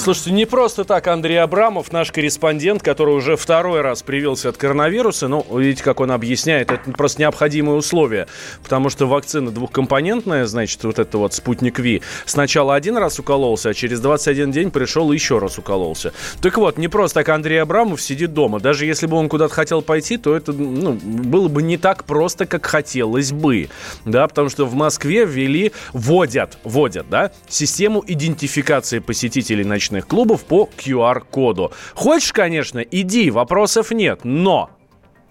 Слушайте, 0.00 0.30
не 0.30 0.46
просто 0.46 0.84
так 0.84 1.06
Андрей 1.08 1.36
Абрамов, 1.36 1.92
наш 1.92 2.10
корреспондент, 2.10 2.82
который 2.82 3.14
уже 3.14 3.36
второй 3.36 3.82
раз 3.82 4.02
привился 4.02 4.48
от 4.48 4.56
коронавируса, 4.56 5.28
ну, 5.28 5.44
видите, 5.50 5.84
как 5.84 6.00
он 6.00 6.10
объясняет, 6.10 6.72
это 6.72 6.90
просто 6.92 7.20
необходимое 7.20 7.76
условие, 7.76 8.26
потому 8.62 8.88
что 8.88 9.06
вакцина 9.06 9.50
двухкомпонентная, 9.50 10.46
значит, 10.46 10.82
вот 10.84 10.98
это 10.98 11.18
вот 11.18 11.34
спутник 11.34 11.78
Ви, 11.78 12.00
сначала 12.24 12.74
один 12.74 12.96
раз 12.96 13.18
укололся, 13.18 13.68
а 13.68 13.74
через 13.74 14.00
21 14.00 14.50
день 14.50 14.70
пришел 14.70 15.12
и 15.12 15.14
еще 15.16 15.38
раз 15.38 15.58
укололся. 15.58 16.14
Так 16.40 16.56
вот, 16.56 16.78
не 16.78 16.88
просто 16.88 17.20
так 17.20 17.28
Андрей 17.28 17.60
Абрамов 17.60 18.00
сидит 18.00 18.32
дома. 18.32 18.58
Даже 18.58 18.86
если 18.86 19.04
бы 19.04 19.18
он 19.18 19.28
куда-то 19.28 19.52
хотел 19.52 19.82
пойти, 19.82 20.16
то 20.16 20.34
это 20.34 20.54
ну, 20.54 20.94
было 20.94 21.48
бы 21.48 21.62
не 21.62 21.76
так 21.76 22.04
просто, 22.04 22.46
как 22.46 22.64
хотелось 22.64 23.32
бы. 23.32 23.68
Да, 24.06 24.26
потому 24.26 24.48
что 24.48 24.64
в 24.64 24.74
Москве 24.74 25.26
ввели, 25.26 25.72
вводят, 25.92 26.56
вводят, 26.64 27.10
да, 27.10 27.32
систему 27.50 28.02
идентификации 28.06 29.00
посетителей 29.00 29.64
ночных 29.64 29.99
ночных 30.00 30.06
клубов 30.06 30.44
по 30.44 30.68
QR-коду. 30.76 31.72
Хочешь, 31.94 32.32
конечно, 32.32 32.78
иди, 32.78 33.30
вопросов 33.30 33.90
нет, 33.90 34.20
но 34.24 34.70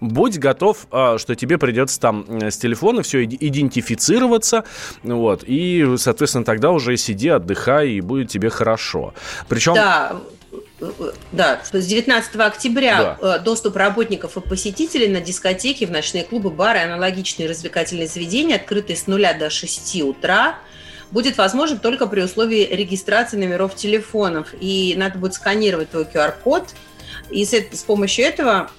будь 0.00 0.38
готов, 0.38 0.86
а, 0.90 1.18
что 1.18 1.34
тебе 1.34 1.58
придется 1.58 2.00
там 2.00 2.24
с 2.40 2.56
телефона 2.56 3.02
все 3.02 3.24
идентифицироваться, 3.24 4.64
вот, 5.02 5.44
и, 5.46 5.96
соответственно, 5.98 6.44
тогда 6.44 6.70
уже 6.70 6.96
сиди, 6.96 7.28
отдыхай, 7.28 7.90
и 7.90 8.00
будет 8.00 8.30
тебе 8.30 8.50
хорошо. 8.50 9.12
Причем... 9.48 9.74
Да, 9.74 10.16
да, 11.30 11.60
с 11.62 11.86
19 11.86 12.36
октября 12.36 13.16
да. 13.20 13.36
Э, 13.36 13.38
доступ 13.38 13.76
работников 13.76 14.38
и 14.38 14.40
посетителей 14.40 15.08
на 15.08 15.20
дискотеки, 15.20 15.84
в 15.84 15.90
ночные 15.90 16.24
клубы, 16.24 16.48
бары, 16.50 16.80
аналогичные 16.80 17.48
развлекательные 17.48 18.08
заведения, 18.08 18.56
открытые 18.56 18.96
с 18.96 19.06
нуля 19.06 19.34
до 19.34 19.50
6 19.50 20.02
утра, 20.02 20.58
будет 21.10 21.38
возможен 21.38 21.78
только 21.78 22.06
при 22.06 22.22
условии 22.22 22.68
регистрации 22.70 23.36
номеров 23.36 23.74
телефонов. 23.74 24.48
И 24.60 24.94
надо 24.96 25.18
будет 25.18 25.34
сканировать 25.34 25.90
твой 25.90 26.04
QR-код. 26.04 26.74
И 27.30 27.44
с, 27.44 27.52
с 27.52 27.82
помощью 27.82 28.24
этого 28.24 28.70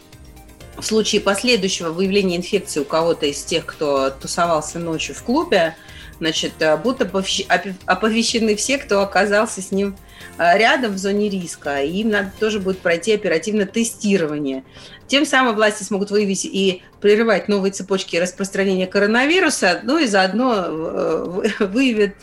в 0.77 0.83
случае 0.83 1.21
последующего 1.21 1.89
выявления 1.89 2.38
инфекции 2.38 2.79
у 2.79 2.85
кого-то 2.85 3.25
из 3.25 3.43
тех, 3.43 3.65
кто 3.65 4.09
тусовался 4.09 4.79
ночью 4.79 5.15
в 5.15 5.23
клубе, 5.23 5.75
значит, 6.21 6.53
э, 6.59 6.77
будут 6.77 7.01
оповещены 7.01 8.55
все, 8.55 8.77
кто 8.77 9.01
оказался 9.01 9.61
с 9.61 9.71
ним 9.71 9.97
э, 10.37 10.57
рядом 10.57 10.93
в 10.93 10.97
зоне 10.99 11.29
риска. 11.29 11.81
Им 11.81 12.09
надо 12.09 12.31
тоже 12.39 12.59
будет 12.59 12.77
пройти 12.77 13.13
оперативное 13.13 13.65
тестирование. 13.65 14.63
Тем 15.07 15.25
самым 15.25 15.55
власти 15.55 15.81
смогут 15.81 16.11
выявить 16.11 16.45
и 16.45 16.83
прерывать 17.01 17.47
новые 17.47 17.71
цепочки 17.71 18.17
распространения 18.17 18.85
коронавируса, 18.85 19.81
ну 19.83 19.97
и 19.97 20.05
заодно 20.05 20.53
э, 20.67 21.43
выявят 21.65 22.13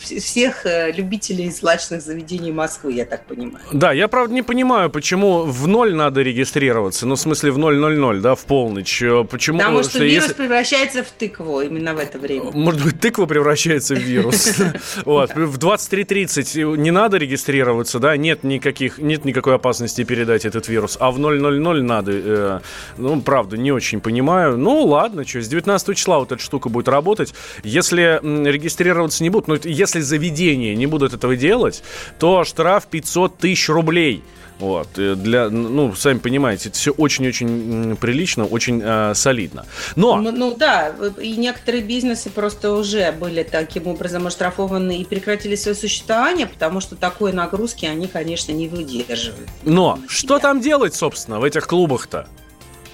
всех 0.00 0.66
э, 0.66 0.92
любителей 0.92 1.50
злачных 1.50 2.02
заведений 2.02 2.52
Москвы, 2.52 2.92
я 2.92 3.04
так 3.04 3.26
понимаю. 3.26 3.64
Да, 3.72 3.92
я, 3.92 4.08
правда, 4.08 4.34
не 4.34 4.42
понимаю, 4.42 4.90
почему 4.90 5.42
в 5.44 5.68
ноль 5.68 5.94
надо 5.94 6.22
регистрироваться, 6.22 7.06
ну, 7.06 7.14
в 7.14 7.20
смысле, 7.20 7.50
в 7.50 7.58
000, 7.58 8.20
да, 8.20 8.34
в 8.34 8.44
полночь. 8.44 9.02
Э, 9.02 9.24
почему? 9.24 9.58
Потому 9.58 9.82
что, 9.82 9.90
что 9.90 10.04
вирус 10.04 10.24
если... 10.24 10.34
превращается 10.34 11.02
в 11.02 11.10
тыкву 11.10 11.60
именно 11.60 11.94
в 11.94 11.98
это 11.98 12.18
время. 12.18 12.50
Может 12.52 12.84
быть, 12.84 13.00
тыква 13.00 13.26
превращается 13.26 13.94
в 13.94 13.98
вирус. 13.98 14.56
Вот. 15.04 15.34
В 15.34 15.58
23.30 15.58 16.76
не 16.76 16.90
надо 16.90 17.16
регистрироваться, 17.16 17.98
да, 17.98 18.16
нет 18.16 18.44
никаких, 18.44 18.98
нет 18.98 19.24
никакой 19.24 19.54
опасности 19.54 20.04
передать 20.04 20.44
этот 20.44 20.68
вирус, 20.68 20.96
а 21.00 21.10
в 21.10 21.18
000 21.18 21.82
надо. 21.82 22.12
Э, 22.14 22.60
ну, 22.96 23.20
правда, 23.20 23.56
не 23.56 23.72
очень 23.72 24.00
понимаю. 24.00 24.56
Ну, 24.56 24.84
ладно, 24.84 25.26
что, 25.26 25.40
с 25.40 25.48
19 25.48 25.96
числа 25.96 26.18
вот 26.18 26.32
эта 26.32 26.42
штука 26.42 26.68
будет 26.68 26.88
работать. 26.88 27.34
Если 27.62 28.20
регистрироваться 28.22 29.22
не 29.22 29.30
будут, 29.30 29.48
ну, 29.48 29.56
если 29.72 30.00
заведения 30.00 30.74
не 30.74 30.86
будут 30.86 31.14
этого 31.14 31.36
делать, 31.36 31.82
то 32.18 32.44
штраф 32.44 32.86
500 32.86 33.38
тысяч 33.38 33.68
рублей. 33.68 34.22
Вот, 34.62 34.90
для, 34.94 35.50
ну, 35.50 35.92
сами 35.96 36.18
понимаете, 36.18 36.68
это 36.68 36.78
все 36.78 36.92
очень-очень 36.92 37.96
прилично, 37.96 38.44
очень 38.44 38.80
э, 38.80 39.12
солидно. 39.12 39.66
Но... 39.96 40.18
Ну, 40.18 40.30
ну 40.30 40.54
да, 40.54 40.94
и 41.20 41.32
некоторые 41.36 41.82
бизнесы 41.82 42.30
просто 42.30 42.70
уже 42.70 43.10
были 43.10 43.42
таким 43.42 43.88
образом 43.88 44.28
оштрафованы 44.28 44.98
и 44.98 45.04
прекратили 45.04 45.56
свое 45.56 45.74
существование, 45.74 46.46
потому 46.46 46.80
что 46.80 46.94
такой 46.94 47.32
нагрузки 47.32 47.86
они, 47.86 48.06
конечно, 48.06 48.52
не 48.52 48.68
выдерживают. 48.68 49.48
Но 49.64 49.98
что 50.06 50.38
там 50.38 50.60
делать, 50.60 50.94
собственно, 50.94 51.40
в 51.40 51.44
этих 51.44 51.66
клубах-то? 51.66 52.28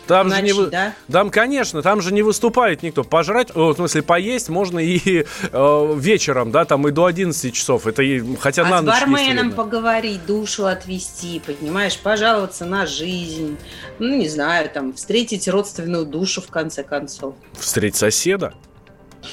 Там 0.09 0.31
же 0.31 0.43
не 0.43 0.53
вы... 0.53 0.67
да? 0.67 0.95
Там, 1.11 1.31
конечно, 1.31 1.83
там 1.83 2.01
же 2.01 2.13
не 2.13 2.23
выступает 2.23 2.83
никто. 2.83 3.05
Пожрать, 3.05 3.55
в 3.55 3.75
смысле, 3.75 4.03
поесть 4.03 4.49
можно 4.49 4.79
и 4.79 5.25
э, 5.53 5.95
вечером, 5.97 6.51
да, 6.51 6.65
там 6.65 6.89
и 6.89 6.91
до 6.91 7.05
11 7.05 7.55
часов. 7.55 7.87
Это 7.87 8.03
и, 8.03 8.23
хотя 8.37 8.63
а 8.63 8.69
на 8.69 8.79
с 8.79 8.83
ночь 8.83 9.01
барменом 9.01 9.53
поговорить, 9.53 10.25
душу 10.27 10.67
отвести, 10.67 11.41
понимаешь, 11.45 11.99
пожаловаться 11.99 12.65
на 12.65 12.87
жизнь. 12.87 13.57
Ну, 13.99 14.17
не 14.17 14.29
знаю, 14.29 14.71
там, 14.71 14.95
встретить 14.95 15.47
родственную 15.49 16.07
душу, 16.07 16.41
в 16.41 16.49
конце 16.49 16.83
концов. 16.83 17.35
Встретить 17.53 17.97
соседа? 17.97 18.55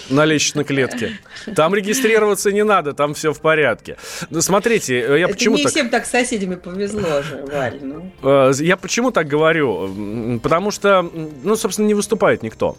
На 0.10 0.26
лестничной 0.26 0.64
клетке. 0.64 1.20
Там 1.56 1.74
регистрироваться 1.76 2.52
не 2.52 2.64
надо, 2.64 2.94
там 2.94 3.14
все 3.14 3.34
в 3.34 3.42
порядке. 3.42 3.98
Смотрите, 4.40 4.98
я 4.98 5.26
Это 5.26 5.34
почему 5.34 5.58
не 5.58 5.64
так... 5.64 5.72
всем 5.72 5.90
так 5.90 6.06
с 6.06 6.12
соседями 6.12 6.56
повезло 6.56 7.22
же, 7.22 7.46
Валь. 7.52 7.80
Ну. 7.82 8.12
Э, 8.24 8.52
я 8.60 8.78
почему 8.78 9.12
так 9.12 9.28
говорю? 9.28 10.40
Потому 10.42 10.72
что, 10.72 11.02
ну, 11.44 11.56
собственно, 11.56 11.88
не 11.88 11.94
выступает 11.94 12.44
никто. 12.44 12.78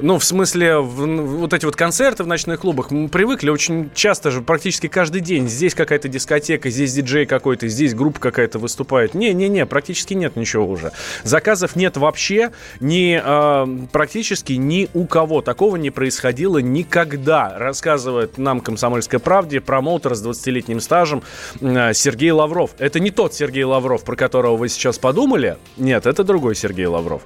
Ну, 0.00 0.18
в 0.18 0.24
смысле, 0.24 0.78
в, 0.78 1.06
вот 1.38 1.52
эти 1.52 1.64
вот 1.64 1.76
концерты 1.76 2.24
в 2.24 2.26
ночных 2.26 2.60
клубах, 2.60 2.90
мы 2.90 3.08
привыкли 3.08 3.50
очень 3.50 3.90
часто 3.94 4.32
же, 4.32 4.42
практически 4.42 4.88
каждый 4.88 5.20
день. 5.20 5.48
Здесь 5.48 5.74
какая-то 5.74 6.08
дискотека, 6.08 6.68
здесь 6.68 6.92
диджей 6.92 7.26
какой-то, 7.26 7.68
здесь 7.68 7.94
группа 7.94 8.18
какая-то 8.18 8.58
выступает. 8.58 9.14
Не-не-не, 9.14 9.66
практически 9.66 10.14
нет 10.14 10.34
ничего 10.34 10.66
уже. 10.66 10.90
Заказов 11.22 11.76
нет 11.76 11.96
вообще, 11.96 12.50
ни, 12.80 13.20
э, 13.22 13.86
практически 13.92 14.54
ни 14.54 14.88
у 14.94 15.06
кого. 15.06 15.42
Такого 15.42 15.76
не 15.76 15.90
происходило 15.90 16.58
никогда, 16.58 17.56
рассказывает 17.56 18.36
нам 18.36 18.60
«Комсомольская 18.60 19.20
правде» 19.20 19.60
промоутер 19.60 20.16
с 20.16 20.26
20-летним 20.26 20.80
стажем 20.80 21.22
э, 21.60 21.94
Сергей 21.94 22.32
Лавров. 22.32 22.72
Это 22.78 22.98
не 22.98 23.12
тот 23.12 23.32
Сергей 23.32 23.64
Лавров, 23.64 24.02
про 24.02 24.16
которого 24.16 24.56
вы 24.56 24.68
сейчас 24.68 24.98
подумали. 24.98 25.56
Нет, 25.76 26.06
это 26.06 26.24
другой 26.24 26.56
Сергей 26.56 26.86
Лавров. 26.86 27.22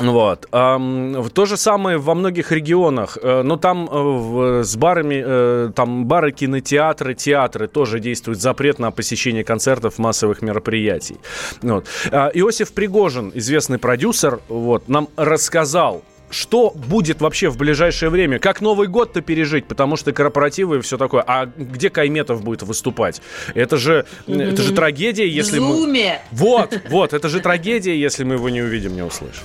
Вот. 0.00 0.46
То 0.50 1.46
же 1.46 1.56
самое 1.56 1.98
во 1.98 2.14
многих 2.14 2.52
регионах. 2.52 3.18
Э, 3.22 3.42
но 3.42 3.56
там 3.56 3.88
э, 3.90 4.62
с 4.64 4.76
барами, 4.76 5.22
э, 5.24 5.70
там 5.74 6.06
бары, 6.06 6.32
кинотеатры, 6.32 7.14
театры 7.14 7.68
тоже 7.68 8.00
действует 8.00 8.40
запрет 8.40 8.78
на 8.78 8.90
посещение 8.90 9.44
концертов, 9.44 9.98
массовых 9.98 10.42
мероприятий. 10.42 11.18
Вот. 11.62 11.86
А, 12.10 12.30
Иосиф 12.34 12.72
Пригожин, 12.72 13.30
известный 13.34 13.78
продюсер, 13.78 14.40
вот, 14.48 14.88
нам 14.88 15.08
рассказал, 15.16 16.02
что 16.30 16.70
будет 16.70 17.20
вообще 17.20 17.48
в 17.48 17.56
ближайшее 17.56 18.08
время? 18.08 18.38
Как 18.38 18.60
Новый 18.60 18.86
год-то 18.86 19.20
пережить? 19.20 19.66
Потому 19.66 19.96
что 19.96 20.12
корпоративы 20.12 20.78
и 20.78 20.80
все 20.80 20.96
такое. 20.96 21.24
А 21.26 21.46
где 21.46 21.90
Кайметов 21.90 22.42
будет 22.42 22.62
выступать? 22.62 23.20
Это 23.54 23.76
же, 23.76 24.06
mm-hmm. 24.26 24.52
это 24.52 24.62
же 24.62 24.72
трагедия, 24.72 25.28
если 25.28 25.58
в 25.58 25.62
мы... 25.62 26.18
Вот, 26.30 26.80
вот, 26.88 27.12
это 27.12 27.28
же 27.28 27.40
трагедия, 27.40 27.98
если 27.98 28.24
мы 28.24 28.34
его 28.34 28.48
не 28.48 28.62
увидим, 28.62 28.94
не 28.94 29.02
услышим. 29.02 29.44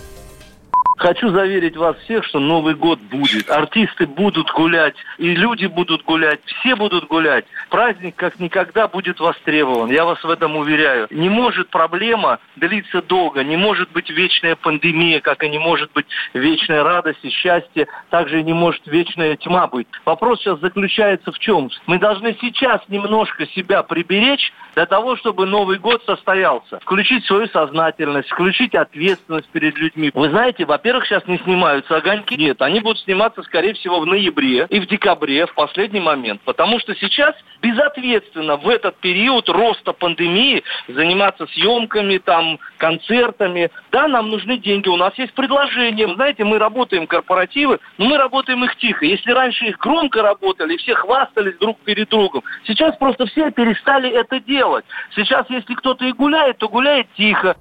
Хочу 1.05 1.29
заверить 1.29 1.77
вас 1.77 1.95
всех, 1.97 2.25
что 2.25 2.39
Новый 2.39 2.73
год 2.73 2.99
будет. 2.99 3.47
Артисты 3.51 4.07
будут 4.07 4.51
гулять, 4.51 4.95
и 5.19 5.35
люди 5.35 5.67
будут 5.67 6.03
гулять, 6.03 6.39
все 6.45 6.75
будут 6.75 7.05
гулять. 7.05 7.45
Праздник 7.69 8.15
как 8.15 8.39
никогда 8.39 8.87
будет 8.87 9.19
востребован, 9.19 9.91
я 9.91 10.03
вас 10.03 10.23
в 10.23 10.29
этом 10.31 10.55
уверяю. 10.55 11.05
Не 11.11 11.29
может 11.29 11.69
проблема 11.69 12.39
длиться 12.55 13.03
долго, 13.03 13.43
не 13.43 13.55
может 13.55 13.91
быть 13.91 14.09
вечная 14.09 14.55
пандемия, 14.55 15.21
как 15.21 15.43
и 15.43 15.49
не 15.49 15.59
может 15.59 15.91
быть 15.93 16.07
вечная 16.33 16.83
радость 16.83 17.19
и 17.21 17.29
счастье, 17.29 17.87
также 18.09 18.41
не 18.41 18.53
может 18.53 18.81
вечная 18.87 19.35
тьма 19.35 19.67
быть. 19.67 19.87
Вопрос 20.05 20.39
сейчас 20.39 20.59
заключается 20.59 21.31
в 21.31 21.37
чем? 21.37 21.69
Мы 21.85 21.99
должны 21.99 22.35
сейчас 22.41 22.81
немножко 22.87 23.45
себя 23.45 23.83
приберечь 23.83 24.51
для 24.73 24.87
того, 24.87 25.17
чтобы 25.17 25.45
Новый 25.45 25.77
год 25.77 26.03
состоялся. 26.05 26.79
Включить 26.79 27.25
свою 27.25 27.47
сознательность, 27.49 28.29
включить 28.29 28.73
ответственность 28.73 29.49
перед 29.49 29.77
людьми. 29.77 30.09
Вы 30.15 30.29
знаете, 30.29 30.65
во 30.65 30.79
во-первых, 30.95 31.07
сейчас 31.07 31.27
не 31.27 31.37
снимаются 31.39 31.97
огоньки. 31.97 32.35
Нет, 32.37 32.61
они 32.61 32.79
будут 32.79 32.99
сниматься, 33.01 33.43
скорее 33.43 33.73
всего, 33.73 33.99
в 33.99 34.05
ноябре 34.05 34.65
и 34.69 34.79
в 34.79 34.87
декабре, 34.87 35.45
в 35.45 35.53
последний 35.53 35.99
момент. 35.99 36.41
Потому 36.45 36.79
что 36.79 36.95
сейчас 36.95 37.35
безответственно 37.61 38.55
в 38.55 38.69
этот 38.69 38.97
период 38.97 39.49
роста 39.49 39.91
пандемии 39.91 40.63
заниматься 40.87 41.47
съемками, 41.47 42.17
там, 42.17 42.59
концертами. 42.77 43.71
Да, 43.91 44.07
нам 44.07 44.29
нужны 44.29 44.57
деньги, 44.57 44.87
у 44.87 44.95
нас 44.95 45.13
есть 45.17 45.33
предложение. 45.33 46.13
Знаете, 46.15 46.43
мы 46.43 46.59
работаем 46.59 47.07
корпоративы, 47.07 47.79
но 47.97 48.05
мы 48.05 48.17
работаем 48.17 48.63
их 48.63 48.75
тихо. 48.77 49.05
Если 49.05 49.31
раньше 49.31 49.65
их 49.65 49.77
громко 49.77 50.21
работали, 50.21 50.77
все 50.77 50.95
хвастались 50.95 51.57
друг 51.57 51.79
перед 51.79 52.09
другом, 52.09 52.43
сейчас 52.65 52.95
просто 52.97 53.25
все 53.25 53.51
перестали 53.51 54.09
это 54.09 54.39
делать. 54.39 54.85
Сейчас, 55.15 55.45
если 55.49 55.73
кто-то 55.73 56.05
и 56.05 56.13
гуляет, 56.13 56.57
то 56.57 56.69
гуляет 56.69 57.07
тихо. 57.17 57.55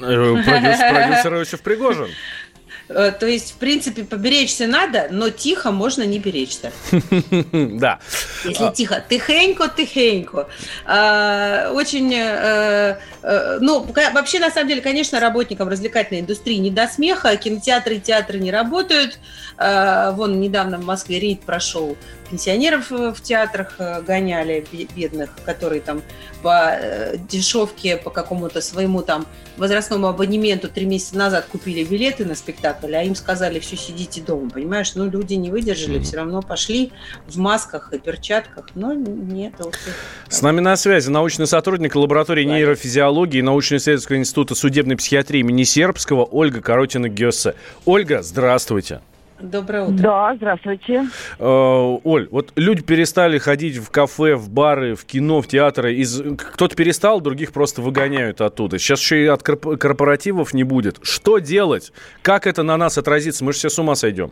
Э, 0.00 0.34
продюсер, 0.44 1.22
продюсер 1.22 1.58
Пригожин. 1.62 2.08
Э, 2.94 3.12
то 3.12 3.26
есть, 3.26 3.52
в 3.52 3.56
принципе, 3.56 4.04
поберечься 4.04 4.66
надо, 4.66 5.08
но 5.10 5.30
тихо 5.30 5.72
можно 5.72 6.02
не 6.02 6.18
беречься. 6.18 6.72
Да. 7.52 7.98
Если 8.44 8.64
а. 8.64 8.72
тихо. 8.72 9.04
Тихенько, 9.08 9.68
тихенько. 9.68 10.48
А, 10.84 11.70
очень, 11.72 12.12
э, 12.14 12.98
ну, 13.60 13.86
вообще, 14.14 14.38
на 14.38 14.50
самом 14.50 14.68
деле, 14.68 14.80
конечно, 14.80 15.20
работникам 15.20 15.68
развлекательной 15.68 16.20
индустрии 16.20 16.56
не 16.56 16.70
до 16.70 16.86
смеха. 16.86 17.36
Кинотеатры 17.36 17.96
и 17.96 18.00
театры 18.00 18.38
не 18.38 18.50
работают. 18.50 19.18
А, 19.56 20.12
вон, 20.12 20.40
недавно 20.40 20.78
в 20.78 20.84
Москве 20.84 21.18
рейд 21.18 21.42
прошел 21.42 21.96
пенсионеров 22.32 22.90
в 22.90 23.20
театрах 23.22 23.78
гоняли, 24.06 24.64
бедных, 24.96 25.30
которые 25.44 25.82
там 25.82 26.02
по 26.42 26.78
дешевке, 27.28 27.98
по 27.98 28.10
какому-то 28.10 28.62
своему 28.62 29.02
там 29.02 29.26
возрастному 29.58 30.08
абонементу 30.08 30.68
три 30.68 30.86
месяца 30.86 31.16
назад 31.16 31.46
купили 31.52 31.84
билеты 31.84 32.24
на 32.24 32.34
спектакль, 32.34 32.94
а 32.94 33.02
им 33.02 33.14
сказали, 33.14 33.60
все, 33.60 33.76
сидите 33.76 34.22
дома, 34.22 34.48
понимаешь? 34.48 34.94
Ну, 34.94 35.10
люди 35.10 35.34
не 35.34 35.50
выдержали, 35.50 36.00
все 36.00 36.16
равно 36.16 36.40
пошли 36.40 36.90
в 37.26 37.36
масках 37.38 37.92
и 37.92 37.98
перчатках, 37.98 38.70
но 38.74 38.94
нет. 38.94 39.52
Вот 39.58 39.78
С 40.28 40.40
нами 40.40 40.60
на 40.60 40.74
связи 40.76 41.10
научный 41.10 41.46
сотрудник 41.46 41.94
лаборатории 41.94 42.44
Ладно. 42.44 42.56
нейрофизиологии 42.56 43.42
научно-исследовательского 43.42 44.16
института 44.16 44.54
судебной 44.54 44.96
психиатрии 44.96 45.40
имени 45.40 45.64
Сербского 45.64 46.24
Ольга 46.24 46.62
Коротина-Гессе. 46.62 47.54
Ольга, 47.84 48.22
здравствуйте. 48.22 49.02
Доброе 49.42 49.82
утро. 49.82 50.02
Да, 50.02 50.34
здравствуйте. 50.36 51.04
Э, 51.38 51.44
Оль, 51.44 52.28
вот 52.30 52.52
люди 52.56 52.82
перестали 52.82 53.38
ходить 53.38 53.76
в 53.76 53.90
кафе, 53.90 54.36
в 54.36 54.48
бары, 54.48 54.94
в 54.94 55.04
кино, 55.04 55.42
в 55.42 55.48
театры. 55.48 55.94
Из... 55.94 56.22
Кто-то 56.36 56.76
перестал, 56.76 57.20
других 57.20 57.52
просто 57.52 57.82
выгоняют 57.82 58.40
оттуда. 58.40 58.78
Сейчас 58.78 59.00
еще 59.00 59.24
и 59.24 59.26
от 59.26 59.42
корпоративов 59.42 60.54
не 60.54 60.64
будет. 60.64 60.98
Что 61.02 61.38
делать? 61.38 61.92
Как 62.22 62.46
это 62.46 62.62
на 62.62 62.76
нас 62.76 62.98
отразится? 62.98 63.44
Мы 63.44 63.52
же 63.52 63.58
все 63.58 63.68
с 63.68 63.78
ума 63.78 63.94
сойдем. 63.96 64.30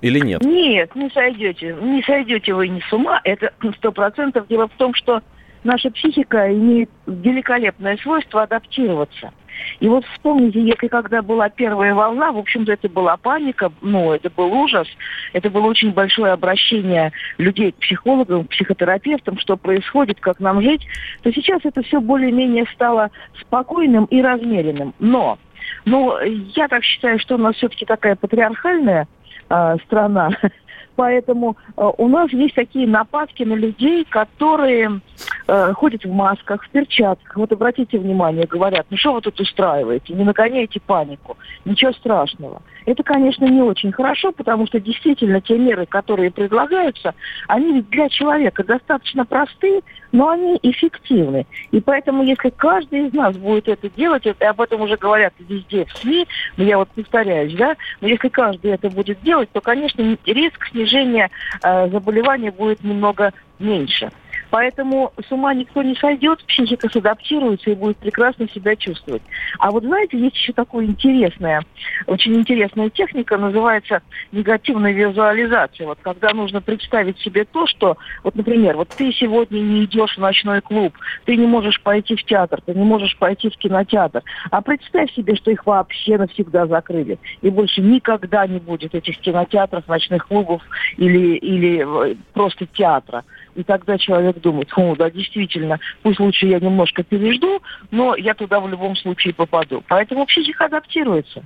Или 0.00 0.20
нет? 0.20 0.42
Нет, 0.44 0.94
не 0.94 1.10
сойдете. 1.10 1.76
Не 1.80 2.02
сойдете 2.02 2.52
вы 2.54 2.68
не 2.68 2.80
с 2.82 2.92
ума. 2.92 3.20
Это 3.24 3.52
сто 3.78 3.90
процентов. 3.90 4.46
Дело 4.48 4.68
в 4.68 4.76
том, 4.76 4.94
что 4.94 5.22
наша 5.64 5.90
психика 5.90 6.52
имеет 6.52 6.90
великолепное 7.06 7.96
свойство 7.96 8.42
адаптироваться. 8.42 9.32
И 9.80 9.88
вот 9.88 10.04
вспомните, 10.06 10.60
если 10.60 10.88
когда 10.88 11.22
была 11.22 11.48
первая 11.48 11.94
волна, 11.94 12.32
в 12.32 12.38
общем-то, 12.38 12.72
это 12.72 12.88
была 12.88 13.16
паника, 13.16 13.72
ну, 13.80 14.12
это 14.12 14.30
был 14.30 14.52
ужас, 14.52 14.88
это 15.32 15.50
было 15.50 15.66
очень 15.66 15.92
большое 15.92 16.32
обращение 16.32 17.12
людей 17.38 17.72
к 17.72 17.76
психологам, 17.76 18.44
к 18.44 18.50
психотерапевтам, 18.50 19.38
что 19.38 19.56
происходит, 19.56 20.20
как 20.20 20.40
нам 20.40 20.62
жить, 20.62 20.86
то 21.22 21.32
сейчас 21.32 21.60
это 21.64 21.82
все 21.82 22.00
более-менее 22.00 22.66
стало 22.74 23.10
спокойным 23.40 24.04
и 24.06 24.20
размеренным. 24.22 24.94
Но, 24.98 25.38
ну, 25.84 26.18
я 26.20 26.68
так 26.68 26.84
считаю, 26.84 27.18
что 27.18 27.34
у 27.34 27.38
нас 27.38 27.56
все-таки 27.56 27.84
такая 27.84 28.16
патриархальная 28.16 29.08
э, 29.48 29.76
страна, 29.86 30.30
Поэтому 30.96 31.56
э, 31.76 31.90
у 31.98 32.08
нас 32.08 32.30
есть 32.32 32.54
такие 32.54 32.86
нападки 32.86 33.42
на 33.42 33.54
людей, 33.54 34.04
которые 34.04 35.00
э, 35.46 35.72
ходят 35.74 36.04
в 36.04 36.12
масках, 36.12 36.64
в 36.64 36.70
перчатках. 36.70 37.36
Вот 37.36 37.52
обратите 37.52 37.98
внимание, 37.98 38.46
говорят, 38.46 38.86
ну 38.90 38.96
что 38.96 39.14
вы 39.14 39.20
тут 39.20 39.38
устраиваете, 39.40 40.14
не 40.14 40.24
нагоняйте 40.24 40.80
панику, 40.80 41.36
ничего 41.64 41.92
страшного. 41.92 42.62
Это, 42.86 43.02
конечно, 43.02 43.46
не 43.46 43.62
очень 43.62 43.92
хорошо, 43.92 44.32
потому 44.32 44.66
что 44.66 44.80
действительно 44.80 45.40
те 45.40 45.58
меры, 45.58 45.86
которые 45.86 46.30
предлагаются, 46.30 47.14
они 47.48 47.82
для 47.82 48.08
человека 48.08 48.62
достаточно 48.64 49.24
простые, 49.24 49.80
но 50.12 50.28
они 50.28 50.58
эффективны. 50.62 51.46
И 51.70 51.80
поэтому, 51.80 52.22
если 52.22 52.50
каждый 52.50 53.06
из 53.06 53.12
нас 53.12 53.36
будет 53.36 53.68
это 53.68 53.88
делать, 53.90 54.26
это, 54.26 54.50
об 54.50 54.60
этом 54.60 54.82
уже 54.82 54.96
говорят 54.96 55.32
везде 55.38 55.86
в 55.86 55.96
СМИ, 55.98 56.26
но 56.56 56.64
я 56.64 56.78
вот 56.78 56.88
повторяюсь, 56.90 57.54
да, 57.54 57.76
но 58.00 58.08
если 58.08 58.28
каждый 58.28 58.72
это 58.72 58.90
будет 58.90 59.20
делать, 59.22 59.50
то, 59.52 59.60
конечно, 59.60 60.16
риск 60.26 60.66
снижения 60.70 61.30
э, 61.62 61.88
заболевания 61.88 62.50
будет 62.50 62.82
немного 62.84 63.32
меньше. 63.58 64.10
Поэтому 64.54 65.12
с 65.20 65.32
ума 65.32 65.52
никто 65.52 65.82
не 65.82 65.96
сойдет, 65.96 66.38
психика 66.46 66.88
садаптируется 66.88 67.70
и 67.70 67.74
будет 67.74 67.96
прекрасно 67.96 68.48
себя 68.50 68.76
чувствовать. 68.76 69.24
А 69.58 69.72
вот 69.72 69.82
знаете, 69.82 70.16
есть 70.16 70.36
еще 70.36 70.52
такое 70.52 70.84
интересная, 70.84 71.64
очень 72.06 72.36
интересная 72.36 72.88
техника, 72.88 73.36
называется 73.36 74.00
негативная 74.30 74.92
визуализация. 74.92 75.88
Вот 75.88 75.98
когда 76.02 76.32
нужно 76.32 76.62
представить 76.62 77.18
себе 77.18 77.44
то, 77.44 77.66
что, 77.66 77.96
вот, 78.22 78.36
например, 78.36 78.76
вот 78.76 78.90
ты 78.94 79.10
сегодня 79.10 79.58
не 79.58 79.86
идешь 79.86 80.14
в 80.14 80.20
ночной 80.20 80.60
клуб, 80.60 80.96
ты 81.24 81.36
не 81.36 81.48
можешь 81.48 81.82
пойти 81.82 82.14
в 82.14 82.22
театр, 82.22 82.60
ты 82.64 82.74
не 82.74 82.84
можешь 82.84 83.18
пойти 83.18 83.50
в 83.50 83.56
кинотеатр, 83.56 84.22
а 84.52 84.62
представь 84.62 85.12
себе, 85.14 85.34
что 85.34 85.50
их 85.50 85.66
вообще 85.66 86.16
навсегда 86.16 86.68
закрыли. 86.68 87.18
И 87.42 87.50
больше 87.50 87.80
никогда 87.80 88.46
не 88.46 88.60
будет 88.60 88.94
этих 88.94 89.18
кинотеатров, 89.18 89.88
ночных 89.88 90.28
клубов 90.28 90.62
или, 90.96 91.38
или 91.38 92.12
э, 92.12 92.14
просто 92.32 92.66
театра. 92.66 93.24
И 93.54 93.62
тогда 93.62 93.98
человек 93.98 94.40
думает, 94.40 94.70
о, 94.76 94.94
да, 94.96 95.10
действительно, 95.10 95.78
пусть 96.02 96.20
лучше 96.20 96.46
я 96.46 96.58
немножко 96.60 97.02
пережду, 97.02 97.62
но 97.90 98.16
я 98.16 98.34
туда 98.34 98.60
в 98.60 98.68
любом 98.68 98.96
случае 98.96 99.34
попаду. 99.34 99.82
Поэтому 99.88 100.26
психика 100.26 100.66
адаптируется. 100.66 101.44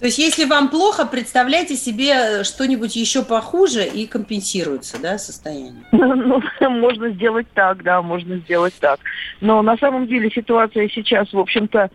То 0.00 0.06
есть, 0.06 0.18
если 0.18 0.46
вам 0.46 0.70
плохо, 0.70 1.04
представляйте 1.04 1.76
себе 1.76 2.42
что-нибудь 2.42 2.96
еще 2.96 3.22
похуже 3.22 3.84
и 3.84 4.06
компенсируется, 4.06 5.00
да, 5.00 5.18
состояние? 5.18 5.84
Ну, 5.92 6.40
можно 6.70 7.10
сделать 7.10 7.46
так, 7.54 7.82
да, 7.82 8.00
можно 8.00 8.36
сделать 8.38 8.74
так. 8.80 8.98
Но 9.42 9.60
на 9.60 9.76
самом 9.76 10.06
деле 10.06 10.30
ситуация 10.30 10.88
сейчас, 10.88 11.30
в 11.32 11.38
общем-то, 11.38 11.90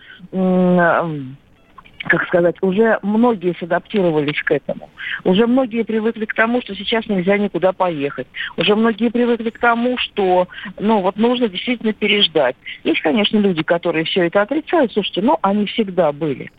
как 2.07 2.27
сказать, 2.27 2.55
уже 2.61 2.99
многие 3.01 3.55
садаптировались 3.59 4.41
к 4.43 4.51
этому. 4.51 4.89
Уже 5.23 5.47
многие 5.47 5.83
привыкли 5.83 6.25
к 6.25 6.33
тому, 6.33 6.61
что 6.61 6.75
сейчас 6.75 7.07
нельзя 7.07 7.37
никуда 7.37 7.73
поехать. 7.73 8.27
Уже 8.57 8.75
многие 8.75 9.09
привыкли 9.09 9.49
к 9.49 9.59
тому, 9.59 9.97
что, 9.97 10.47
ну, 10.79 11.01
вот 11.01 11.17
нужно 11.17 11.47
действительно 11.47 11.93
переждать. 11.93 12.55
Есть, 12.83 13.01
конечно, 13.01 13.37
люди, 13.37 13.63
которые 13.63 14.05
все 14.05 14.27
это 14.27 14.41
отрицают. 14.41 14.93
Слушайте, 14.93 15.21
но 15.21 15.39
они 15.41 15.65
всегда 15.65 16.11
были. 16.11 16.51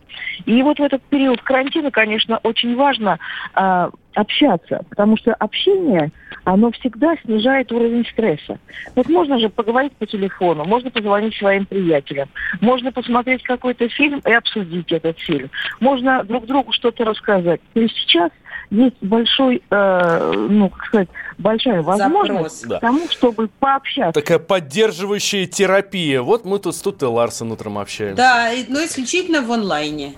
И 0.47 0.63
вот 0.63 0.79
в 0.79 0.83
этот 0.83 1.03
период 1.05 1.43
карантина, 1.43 1.91
конечно, 1.91 2.39
очень 2.43 2.75
важно 2.75 3.19
э, 3.55 3.91
общаться, 4.17 4.85
потому 4.89 5.17
что 5.17 5.35
общение, 5.35 6.11
оно 6.45 6.71
всегда 6.73 7.17
снижает 7.25 7.71
уровень 7.71 8.07
стресса. 8.07 8.59
Вот 8.95 9.09
можно 9.09 9.39
же 9.39 9.49
поговорить 9.49 9.93
по 9.93 10.07
телефону, 10.07 10.65
можно 10.65 10.91
позвонить 10.91 11.37
своим 11.37 11.67
приятелям, 11.67 12.29
можно 12.61 12.93
посмотреть 12.93 13.43
какой-то 13.43 13.89
фильм 13.89 14.21
и 14.25 14.33
обсудить 14.33 14.91
этот 14.91 15.19
фильм, 15.19 15.51
можно 15.81 16.25
друг 16.25 16.47
другу 16.47 16.73
что-то 16.73 17.05
рассказать. 17.05 17.61
То 17.75 17.81
есть 17.81 17.95
сейчас 17.97 18.31
есть 18.71 18.97
большой, 19.01 19.63
э, 19.71 20.33
ну, 20.49 20.71
как 20.71 20.87
сказать, 20.87 21.09
большая 21.39 21.83
возможность 21.83 22.63
Запрос, 22.63 22.79
к 22.79 22.81
тому, 22.81 23.09
чтобы 23.11 23.49
пообщаться. 23.61 24.21
Такая 24.21 24.39
поддерживающая 24.39 25.47
терапия. 25.47 26.23
Вот 26.23 26.45
мы 26.45 26.59
тут 26.59 26.75
с 26.75 26.81
Тут 26.81 27.03
и 27.03 27.07
Ларсен 27.07 27.51
утром 27.53 27.79
общаемся. 27.79 28.17
Да, 28.17 28.51
но 28.69 28.85
исключительно 28.85 29.43
в 29.43 29.53
онлайне. 29.53 30.15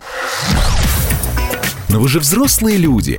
Но 1.90 2.00
вы 2.00 2.08
же 2.08 2.20
взрослые 2.20 2.76
люди. 2.76 3.18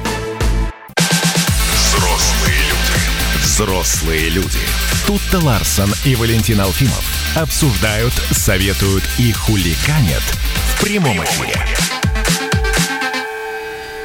Взрослые 3.61 4.29
люди. 4.29 4.57
Тут-то 5.05 5.37
Ларсон 5.37 5.93
и 6.03 6.15
Валентин 6.15 6.59
Алфимов 6.61 7.05
обсуждают, 7.35 8.13
советуют 8.31 9.03
и 9.19 9.31
хуликанят 9.33 10.23
в 10.23 10.83
прямом 10.83 11.23
эфире. 11.23 11.63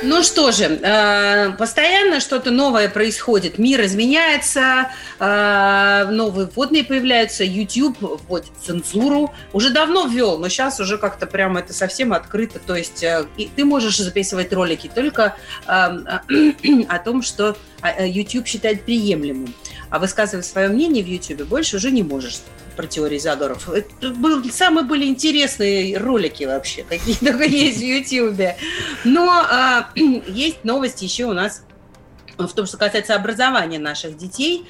Ну 0.06 0.22
что 0.22 0.52
же, 0.52 0.64
э, 0.64 1.52
постоянно 1.58 2.20
что-то 2.20 2.52
новое 2.52 2.88
происходит. 2.88 3.58
Мир 3.58 3.84
изменяется, 3.84 4.90
э, 5.18 6.06
новые 6.12 6.46
вводные 6.46 6.84
появляются, 6.84 7.42
YouTube 7.42 7.98
вводит 8.00 8.52
цензуру. 8.64 9.34
Уже 9.52 9.70
давно 9.70 10.06
ввел, 10.06 10.38
но 10.38 10.48
сейчас 10.48 10.78
уже 10.78 10.96
как-то 10.96 11.26
прямо 11.26 11.58
это 11.58 11.72
совсем 11.72 12.12
открыто. 12.12 12.60
То 12.60 12.76
есть 12.76 13.02
э, 13.02 13.26
ты 13.56 13.64
можешь 13.64 13.96
записывать 13.96 14.52
ролики 14.52 14.88
только 14.94 15.34
о 15.66 16.98
том, 17.04 17.22
что 17.22 17.56
YouTube 17.98 18.46
считает 18.46 18.84
приемлемым. 18.84 19.52
А 19.90 19.98
высказывать 19.98 20.46
свое 20.46 20.68
мнение 20.68 21.02
в 21.02 21.08
YouTube 21.08 21.48
больше 21.48 21.76
уже 21.76 21.90
не 21.90 22.04
можешь 22.04 22.38
про 22.76 22.86
теории 22.86 23.18
заговоров. 23.18 23.68
Это 23.68 24.10
был, 24.10 24.44
самые 24.50 24.84
были 24.84 25.06
интересные 25.06 25.96
ролики 25.98 26.44
вообще, 26.44 26.84
какие 26.88 27.14
только 27.20 27.44
есть 27.44 27.78
в 27.78 27.84
Ютьюбе. 27.84 28.56
Но 29.04 29.28
а, 29.30 29.90
есть 29.94 30.64
новости 30.64 31.04
еще 31.04 31.24
у 31.24 31.32
нас 31.32 31.65
в 32.38 32.52
том, 32.52 32.66
что 32.66 32.76
касается 32.76 33.14
образования 33.14 33.78
наших 33.78 34.16
детей. 34.16 34.66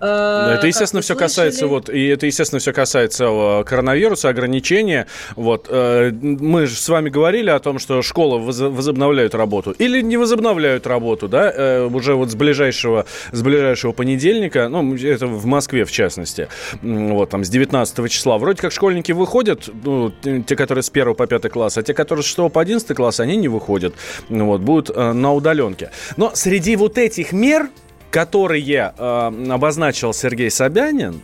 Э, 0.00 0.46
да, 0.46 0.54
это, 0.54 0.66
естественно, 0.66 1.02
все 1.02 1.14
касается, 1.14 1.66
вот, 1.66 1.90
и 1.90 2.06
это, 2.06 2.26
естественно, 2.26 2.58
все 2.58 2.72
касается 2.72 3.24
э, 3.24 3.64
коронавируса, 3.64 4.30
ограничения. 4.30 5.06
Вот, 5.36 5.66
э, 5.68 6.10
мы 6.12 6.66
же 6.66 6.76
с 6.76 6.88
вами 6.88 7.10
говорили 7.10 7.50
о 7.50 7.58
том, 7.58 7.78
что 7.78 8.00
школы 8.00 8.38
возобновляют 8.40 9.34
работу 9.34 9.72
или 9.72 10.00
не 10.00 10.16
возобновляют 10.16 10.86
работу, 10.86 11.28
да, 11.28 11.86
уже 11.92 12.14
вот 12.14 12.30
с 12.30 12.34
ближайшего, 12.34 13.04
с 13.32 13.42
ближайшего 13.42 13.92
понедельника, 13.92 14.68
ну, 14.68 14.96
это 14.96 15.26
в 15.26 15.44
Москве, 15.44 15.84
в 15.84 15.92
частности, 15.92 16.48
вот, 16.82 17.30
там, 17.30 17.44
с 17.44 17.50
19 17.50 18.10
числа. 18.10 18.38
Вроде 18.38 18.62
как 18.62 18.72
школьники 18.72 19.12
выходят, 19.12 19.68
ну, 19.84 20.10
те, 20.22 20.56
которые 20.56 20.82
с 20.82 20.90
1 20.90 21.14
по 21.14 21.26
5 21.26 21.50
класс, 21.50 21.76
а 21.76 21.82
те, 21.82 21.92
которые 21.92 22.22
с 22.22 22.26
6 22.26 22.50
по 22.50 22.60
11 22.60 22.96
класс, 22.96 23.20
они 23.20 23.36
не 23.36 23.48
выходят, 23.48 23.94
вот, 24.30 24.60
будут 24.62 24.96
на 24.96 25.34
удаленке. 25.34 25.90
Но 26.16 26.32
среди 26.34 26.76
вот 26.76 26.96
этих 26.96 27.09
мер, 27.32 27.70
которые 28.10 28.92
э, 28.96 29.50
обозначил 29.50 30.12
Сергей 30.12 30.50
Собянин, 30.50 31.22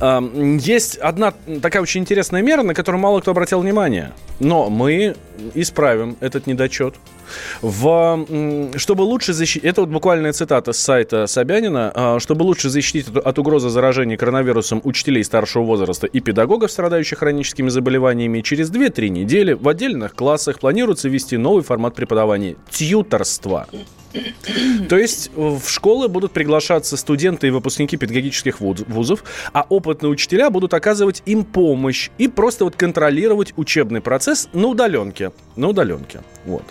э, 0.00 0.58
есть 0.60 0.96
одна 0.98 1.32
такая 1.62 1.82
очень 1.82 2.02
интересная 2.02 2.42
мера, 2.42 2.62
на 2.62 2.74
которую 2.74 3.00
мало 3.00 3.20
кто 3.20 3.30
обратил 3.30 3.60
внимание. 3.60 4.12
Но 4.38 4.68
мы 4.68 5.16
исправим 5.54 6.16
этот 6.20 6.46
недочет. 6.46 6.94
В, 7.60 8.70
чтобы 8.76 9.02
лучше 9.02 9.32
защитить, 9.32 9.64
это 9.64 9.80
вот 9.80 9.90
буквальная 9.90 10.32
цитата 10.32 10.72
с 10.72 10.78
сайта 10.78 11.26
Собянина, 11.26 11.92
э, 11.94 12.18
чтобы 12.20 12.42
лучше 12.42 12.68
защитить 12.68 13.08
от 13.08 13.38
угрозы 13.38 13.70
заражения 13.70 14.16
коронавирусом 14.16 14.80
учителей 14.84 15.24
старшего 15.24 15.64
возраста 15.64 16.06
и 16.06 16.20
педагогов, 16.20 16.70
страдающих 16.70 17.18
хроническими 17.18 17.68
заболеваниями, 17.68 18.42
через 18.42 18.70
2-3 18.70 19.08
недели 19.08 19.54
в 19.54 19.66
отдельных 19.68 20.14
классах 20.14 20.60
планируется 20.60 21.08
ввести 21.08 21.36
новый 21.36 21.62
формат 21.62 21.94
преподавания– 21.94 22.56
тьюторства. 22.70 23.66
То 24.88 24.96
есть 24.96 25.30
в 25.34 25.68
школы 25.68 26.08
будут 26.08 26.32
приглашаться 26.32 26.96
студенты 26.96 27.48
и 27.48 27.50
выпускники 27.50 27.96
педагогических 27.96 28.60
вузов, 28.60 29.24
а 29.52 29.66
опытные 29.68 30.10
учителя 30.10 30.50
будут 30.50 30.74
оказывать 30.74 31.22
им 31.26 31.44
помощь 31.44 32.10
и 32.18 32.28
просто 32.28 32.64
вот 32.64 32.76
контролировать 32.76 33.52
учебный 33.56 34.00
процесс 34.00 34.48
на 34.52 34.68
удаленке. 34.68 35.32
На 35.56 35.68
удаленке. 35.68 36.22
Вот. 36.44 36.64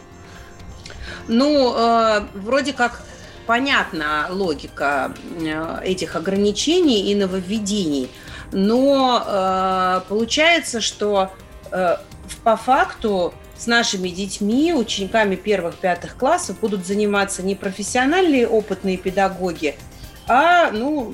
Ну, 1.27 1.73
э, 1.75 2.21
вроде 2.35 2.73
как 2.73 3.03
понятна 3.45 4.27
логика 4.29 5.13
э, 5.39 5.79
этих 5.83 6.15
ограничений 6.15 7.11
и 7.11 7.15
нововведений, 7.15 8.09
но 8.51 9.23
э, 9.25 10.01
получается, 10.07 10.81
что 10.81 11.31
э, 11.71 11.97
по 12.43 12.55
факту 12.55 13.33
с 13.57 13.67
нашими 13.67 14.09
детьми, 14.09 14.73
учениками 14.73 15.35
первых-пятых 15.35 16.17
классов 16.17 16.59
будут 16.59 16.85
заниматься 16.85 17.43
не 17.43 17.55
профессиональные 17.55 18.47
опытные 18.47 18.97
педагоги, 18.97 19.75
а 20.27 20.71
ну, 20.71 21.13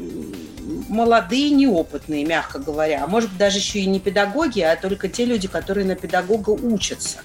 молодые, 0.89 1.51
неопытные, 1.51 2.25
мягко 2.25 2.59
говоря. 2.59 3.03
А 3.03 3.07
может 3.07 3.29
быть, 3.29 3.39
даже 3.39 3.57
еще 3.57 3.79
и 3.79 3.85
не 3.85 3.99
педагоги, 3.99 4.61
а 4.61 4.75
только 4.75 5.07
те 5.07 5.25
люди, 5.25 5.47
которые 5.47 5.85
на 5.85 5.95
педагога 5.95 6.51
учатся. 6.51 7.19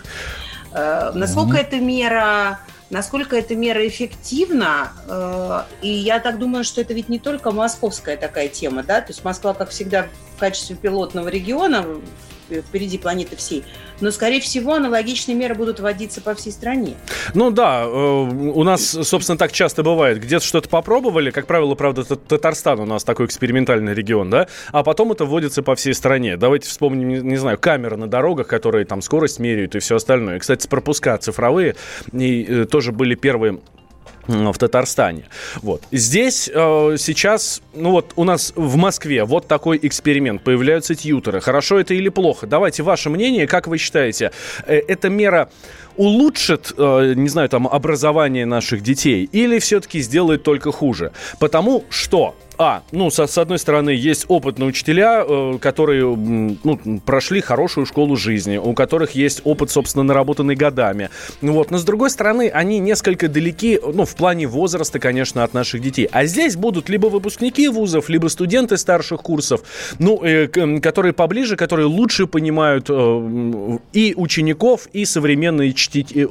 Э, 0.72 1.12
насколько 1.14 1.57
mm-hmm. 1.57 1.61
эта 1.61 1.76
мера 1.76 2.61
насколько 2.90 3.37
эта 3.37 3.57
мера 3.57 3.87
эффективна, 3.87 4.92
э, 5.09 5.62
и 5.83 5.88
я 5.88 6.20
так 6.20 6.38
думаю, 6.38 6.64
что 6.64 6.81
это 6.81 6.94
ведь 6.94 7.09
не 7.09 7.18
только 7.18 7.50
московская 7.50 8.16
такая 8.16 8.48
тема, 8.48 8.83
да, 8.83 9.00
то 9.00 9.11
есть 9.11 9.24
Москва, 9.24 9.55
как 9.55 9.70
всегда, 9.70 10.07
в 10.37 10.38
качестве 10.38 10.76
пилотного 10.76 11.29
региона 11.29 11.85
впереди 12.48 12.98
планеты 12.98 13.37
всей. 13.37 13.64
Но, 14.00 14.11
скорее 14.11 14.40
всего, 14.40 14.74
аналогичные 14.74 15.35
меры 15.35 15.54
будут 15.54 15.80
вводиться 15.80 16.20
по 16.20 16.35
всей 16.35 16.52
стране. 16.52 16.94
Ну 17.35 17.50
да, 17.50 17.85
э, 17.85 17.88
у 17.88 18.62
нас, 18.62 18.82
собственно, 18.85 19.38
так 19.38 19.52
часто 19.52 19.82
бывает. 19.82 20.20
Где-то 20.20 20.44
что-то 20.44 20.68
попробовали, 20.68 21.30
как 21.30 21.46
правило, 21.46 21.74
правда, 21.74 22.04
Татарстан 22.04 22.80
у 22.80 22.87
нас 22.87 23.04
такой 23.04 23.26
экспериментальный 23.26 23.94
регион, 23.94 24.30
да, 24.30 24.48
а 24.72 24.82
потом 24.82 25.12
это 25.12 25.24
вводится 25.24 25.62
по 25.62 25.74
всей 25.74 25.94
стране. 25.94 26.37
Давайте 26.37 26.68
вспомним, 26.68 27.09
не, 27.09 27.20
не 27.20 27.37
знаю, 27.37 27.59
камеры 27.59 27.96
на 27.96 28.06
дорогах, 28.06 28.46
которые 28.46 28.85
там 28.85 29.02
скорость 29.02 29.38
меряют 29.38 29.74
и 29.74 29.78
все 29.78 29.96
остальное. 29.96 30.38
Кстати, 30.38 30.66
пропуска 30.66 31.16
цифровые 31.18 31.76
и, 32.12 32.44
э, 32.44 32.64
тоже 32.66 32.92
были 32.92 33.14
первые 33.14 33.61
в 34.27 34.59
Татарстане. 34.59 35.25
Вот. 35.62 35.83
Здесь 35.93 36.51
э, 36.53 36.97
сейчас, 36.99 37.62
ну 37.75 37.93
вот 37.93 38.12
у 38.17 38.25
нас 38.25 38.53
в 38.57 38.77
Москве 38.77 39.25
вот 39.25 39.47
такой 39.47 39.79
эксперимент. 39.83 40.43
Появляются 40.43 40.95
тьютеры. 40.95 41.41
Хорошо 41.41 41.79
это 41.79 41.95
или 41.95 42.09
плохо? 42.09 42.47
Давайте 42.47 42.83
ваше 42.83 43.11
мнение, 43.11 43.47
как 43.47 43.67
вы 43.67 43.79
считаете, 43.79 44.33
э, 44.67 44.77
эта 44.89 45.09
мера 45.09 45.51
улучшит, 45.97 46.73
э, 46.77 47.15
не 47.17 47.29
знаю, 47.29 47.49
там, 47.49 47.67
образование 47.67 48.47
наших 48.47 48.83
детей 48.83 49.29
или 49.33 49.59
все-таки 49.59 50.01
сделает 50.01 50.43
только 50.43 50.73
хуже? 50.73 51.12
Потому 51.39 51.85
что 51.91 52.37
а, 52.59 52.83
ну, 52.92 53.11
со, 53.11 53.27
с 53.27 53.37
одной 53.38 53.59
стороны, 53.59 53.90
есть 53.90 54.27
опытные 54.29 54.69
учителя, 54.69 55.25
э, 55.27 55.59
которые 55.61 56.05
ну, 56.05 57.01
прошли 57.05 57.40
хорошую 57.40 57.87
школу 57.87 58.16
жизни, 58.16 58.57
у 58.57 58.73
которых 58.73 59.12
есть 59.12 59.42
опыт, 59.45 59.71
собственно, 59.71 60.03
наработанный 60.05 60.55
годами. 60.55 61.11
Вот. 61.42 61.71
Но, 61.71 61.79
с 61.79 61.85
другой 61.85 62.11
стороны, 62.11 62.49
они 62.49 62.79
несколько 62.79 63.29
далеки, 63.29 63.79
ну, 63.83 64.05
в 64.05 64.14
плане 64.14 64.47
возраста, 64.47 64.99
конечно, 64.99 65.45
от 65.45 65.55
наших 65.55 65.83
детей. 65.83 66.09
А 66.11 66.25
здесь 66.25 66.57
будут 66.57 66.88
либо 66.88 67.07
выпускники 67.07 67.69
вузов, 67.69 68.09
либо 68.09 68.29
студенты 68.29 68.77
старших 68.77 69.21
курсов, 69.21 69.62
ну, 69.99 70.23
э, 70.23 70.49
которые 70.81 71.12
поближе, 71.12 71.57
которые 71.57 71.87
лучше 71.87 72.27
понимают 72.27 72.87
э, 72.88 73.79
и 73.92 74.14
учеников, 74.16 74.88
и 74.92 75.05
современные 75.05 75.73
чти, 75.75 76.07
э, 76.14 76.27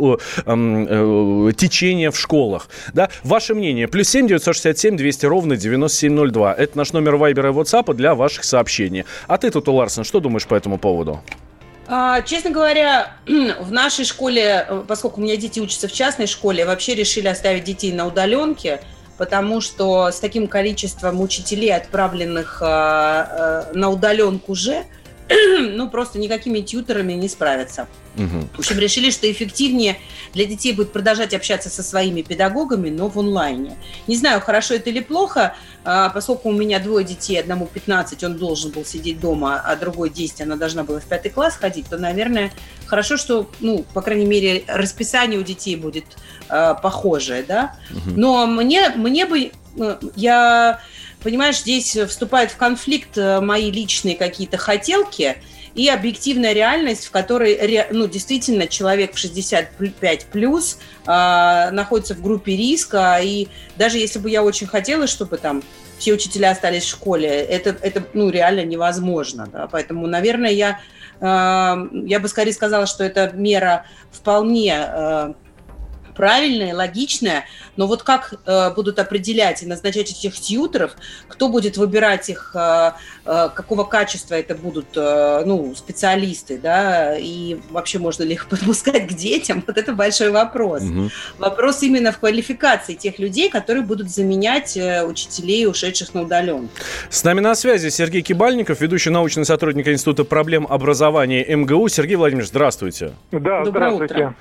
э, 0.46 1.52
течения 1.56 2.10
в 2.12 2.20
школах. 2.20 2.70
Да? 2.94 3.10
Ваше 3.24 3.54
мнение. 3.54 3.88
Плюс 3.88 4.10
7 4.10 4.28
967 4.28 4.98
200 4.98 5.26
ровно 5.26 5.56
97 5.56 6.15
9702. 6.16 6.54
Это 6.54 6.78
наш 6.78 6.94
номер 6.94 7.16
Вайбера 7.16 7.50
и 7.50 7.54
WhatsApp 7.54 7.94
для 7.94 8.16
ваших 8.16 8.44
сообщений. 8.44 9.06
А 9.28 9.38
ты 9.38 9.52
тут, 9.52 9.68
Ларсен, 9.68 10.04
что 10.04 10.20
думаешь 10.20 10.48
по 10.48 10.56
этому 10.56 10.78
поводу? 10.78 11.22
А, 11.88 12.22
честно 12.22 12.50
говоря, 12.50 13.14
в 13.60 13.72
нашей 13.72 14.06
школе, 14.06 14.66
э, 14.68 14.84
поскольку 14.88 15.22
у 15.22 15.24
меня 15.24 15.36
дети 15.38 15.60
учатся 15.60 15.88
в 15.88 15.92
частной 15.92 16.28
школе, 16.28 16.66
вообще 16.66 16.96
решили 16.96 17.28
оставить 17.28 17.64
детей 17.64 17.94
на 17.94 18.08
удаленке, 18.08 18.82
потому 19.18 19.62
что 19.62 20.12
с 20.12 20.20
таким 20.20 20.48
количеством 20.48 21.22
учителей, 21.22 21.74
отправленных 21.74 22.62
а, 22.62 23.68
а, 23.70 23.74
на 23.74 23.90
удаленку 23.90 24.54
уже, 24.54 24.84
ну, 25.30 25.90
просто 25.90 26.20
никакими 26.20 26.60
тьютерами 26.60 27.14
не 27.14 27.28
справятся. 27.28 27.88
Угу. 28.16 28.50
В 28.54 28.60
общем, 28.60 28.80
решили, 28.80 29.10
что 29.10 29.30
эффективнее 29.30 29.98
для 30.34 30.46
детей 30.46 30.72
будет 30.72 30.92
продолжать 30.92 31.34
общаться 31.34 31.70
со 31.70 31.84
своими 31.84 32.22
педагогами, 32.22 32.90
но 32.90 33.10
в 33.10 33.20
онлайне. 33.20 33.78
Не 34.08 34.16
знаю, 34.16 34.40
хорошо 34.40 34.76
это 34.76 34.90
или 34.90 35.02
плохо, 35.02 35.56
а, 35.84 36.10
поскольку 36.10 36.50
у 36.50 36.54
меня 36.54 36.80
двое 36.80 37.06
детей, 37.06 37.40
одному 37.40 37.66
15, 37.66 38.24
он 38.24 38.38
должен 38.38 38.72
был 38.72 38.86
сидеть 38.86 39.20
дома, 39.20 39.60
а 39.60 39.76
другой 39.76 40.10
10, 40.10 40.42
она 40.42 40.56
должна 40.56 40.84
была 40.84 41.00
в 41.00 41.06
пятый 41.06 41.30
класс 41.30 41.58
ходить, 41.58 41.88
то, 41.90 41.98
наверное, 41.98 42.52
хорошо, 42.86 43.18
что, 43.18 43.50
ну, 43.60 43.84
по 43.94 44.02
крайней 44.02 44.26
мере, 44.26 44.64
расписание 44.68 45.40
у 45.40 45.44
детей 45.44 45.76
будет 45.76 46.06
э, 46.50 46.76
похожее, 46.82 47.44
да. 47.44 47.76
Угу. 47.92 48.16
Но 48.16 48.48
мне, 48.48 48.90
мне 48.96 49.26
бы, 49.26 49.52
э, 49.78 49.98
я 50.16 50.80
понимаешь, 51.26 51.62
здесь 51.62 51.98
вступают 51.98 52.52
в 52.52 52.58
конфликт 52.58 53.18
э, 53.18 53.42
мои 53.42 53.72
личные 53.72 54.16
какие-то 54.16 54.58
хотелки 54.58 55.38
и 55.74 55.90
объективная 55.90 56.54
реальность, 56.54 57.08
в 57.08 57.12
которой 57.12 57.90
ну, 57.92 58.08
действительно 58.08 58.68
человек 58.68 59.16
в 59.16 59.18
65 59.18 60.26
плюс 60.28 60.78
э, 61.08 61.72
находится 61.72 62.14
в 62.14 62.22
группе 62.22 62.56
риска. 62.56 63.20
И 63.24 63.48
даже 63.76 63.98
если 63.98 64.20
бы 64.20 64.30
я 64.30 64.44
очень 64.44 64.68
хотела, 64.68 65.08
чтобы 65.08 65.38
там 65.38 65.64
все 65.98 66.14
учителя 66.14 66.52
остались 66.52 66.84
в 66.84 66.90
школе, 66.90 67.28
это, 67.28 67.76
это 67.82 68.04
ну, 68.14 68.30
реально 68.30 68.64
невозможно. 68.64 69.48
Да? 69.52 69.68
Поэтому, 69.68 70.06
наверное, 70.06 70.52
я, 70.52 70.80
э, 71.20 71.26
я 72.06 72.20
бы 72.20 72.28
скорее 72.28 72.54
сказала, 72.54 72.86
что 72.86 73.04
эта 73.04 73.32
мера 73.34 73.88
вполне 74.12 74.76
э, 74.78 75.34
правильная, 76.16 76.74
логичная, 76.74 77.46
но 77.76 77.88
вот 77.88 78.04
как 78.04 78.34
э, 78.46 78.74
будут 78.74 79.00
определять 79.00 79.64
и 79.64 79.66
назначать 79.66 80.12
этих 80.12 80.40
тьютеров, 80.40 80.92
кто 81.28 81.50
будет 81.50 81.78
выбирать 81.78 82.30
их, 82.30 82.52
э, 82.56 82.92
э, 83.26 83.50
какого 83.54 83.84
качества 83.84 84.36
это 84.36 84.56
будут 84.56 84.88
э, 84.96 85.44
ну, 85.46 85.76
специалисты, 85.76 86.58
да, 86.58 87.18
и 87.18 87.58
вообще 87.70 88.00
можно 88.00 88.24
ли 88.24 88.34
их 88.34 88.48
подпускать 88.50 89.08
к 89.08 89.14
детям, 89.14 89.64
вот 89.66 89.78
это 89.78 89.94
большой 89.94 90.32
вопрос. 90.32 90.84
Угу. 90.84 91.10
Вопрос 91.40 91.84
именно 91.84 92.12
в 92.12 92.20
квалификации 92.20 92.94
тех 92.94 93.20
людей, 93.20 93.50
которые 93.50 93.84
будут 93.84 94.10
заменять 94.10 94.78
э, 94.78 95.06
учителей, 95.06 95.68
ушедших 95.68 96.14
на 96.14 96.22
удаленку. 96.22 96.70
С 97.10 97.24
нами 97.24 97.42
на 97.42 97.56
связи 97.56 97.90
Сергей 97.90 98.22
Кибальников, 98.22 98.82
ведущий 98.82 99.10
научный 99.10 99.46
сотрудник 99.46 99.88
Института 99.88 100.24
проблем 100.24 100.68
образования 100.70 101.46
МГУ. 101.56 101.90
Сергей 101.90 102.16
Владимирович, 102.16 102.50
здравствуйте. 102.50 103.14
Да, 103.32 103.64
Доброе 103.64 103.70
здравствуйте. 103.70 104.14
Утро. 104.14 104.36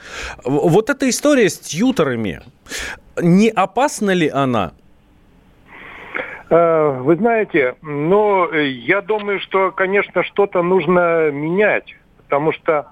Вот 0.45 0.91
эта 0.91 1.09
история 1.09 1.49
с 1.49 1.59
тьюторами, 1.65 2.41
не 3.21 3.49
опасна 3.49 4.13
ли 4.13 4.29
она? 4.29 4.73
Э, 6.51 7.01
вы 7.01 7.17
знаете, 7.17 7.75
ну, 7.83 8.53
я 8.53 9.01
думаю, 9.01 9.41
что, 9.41 9.73
конечно, 9.73 10.23
что-то 10.25 10.63
нужно 10.63 11.31
менять, 11.31 11.97
потому 12.23 12.53
что 12.53 12.87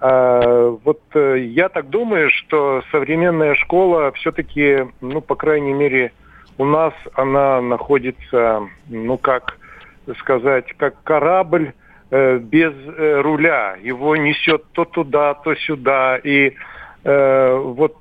э, 0.00 0.76
вот 0.84 1.00
э, 1.14 1.38
я 1.38 1.68
так 1.68 1.88
думаю, 1.90 2.30
что 2.30 2.82
современная 2.90 3.54
школа 3.54 4.12
все-таки, 4.12 4.86
ну, 5.00 5.20
по 5.20 5.36
крайней 5.36 5.72
мере, 5.72 6.12
у 6.58 6.64
нас 6.64 6.92
она 7.14 7.60
находится, 7.60 8.62
ну, 8.88 9.16
как 9.16 9.58
сказать, 10.18 10.66
как 10.76 11.00
корабль 11.04 11.72
э, 12.10 12.38
без 12.38 12.72
э, 12.74 13.20
руля. 13.20 13.76
Его 13.80 14.16
несет 14.16 14.64
то 14.72 14.84
туда, 14.84 15.34
то 15.34 15.54
сюда, 15.54 16.16
и 16.16 16.54
Э, 17.04 17.56
вот 17.56 17.96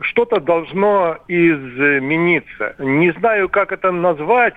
что-то 0.00 0.40
должно 0.40 1.18
измениться. 1.28 2.74
Не 2.78 3.12
знаю, 3.12 3.48
как 3.48 3.72
это 3.72 3.90
назвать. 3.90 4.54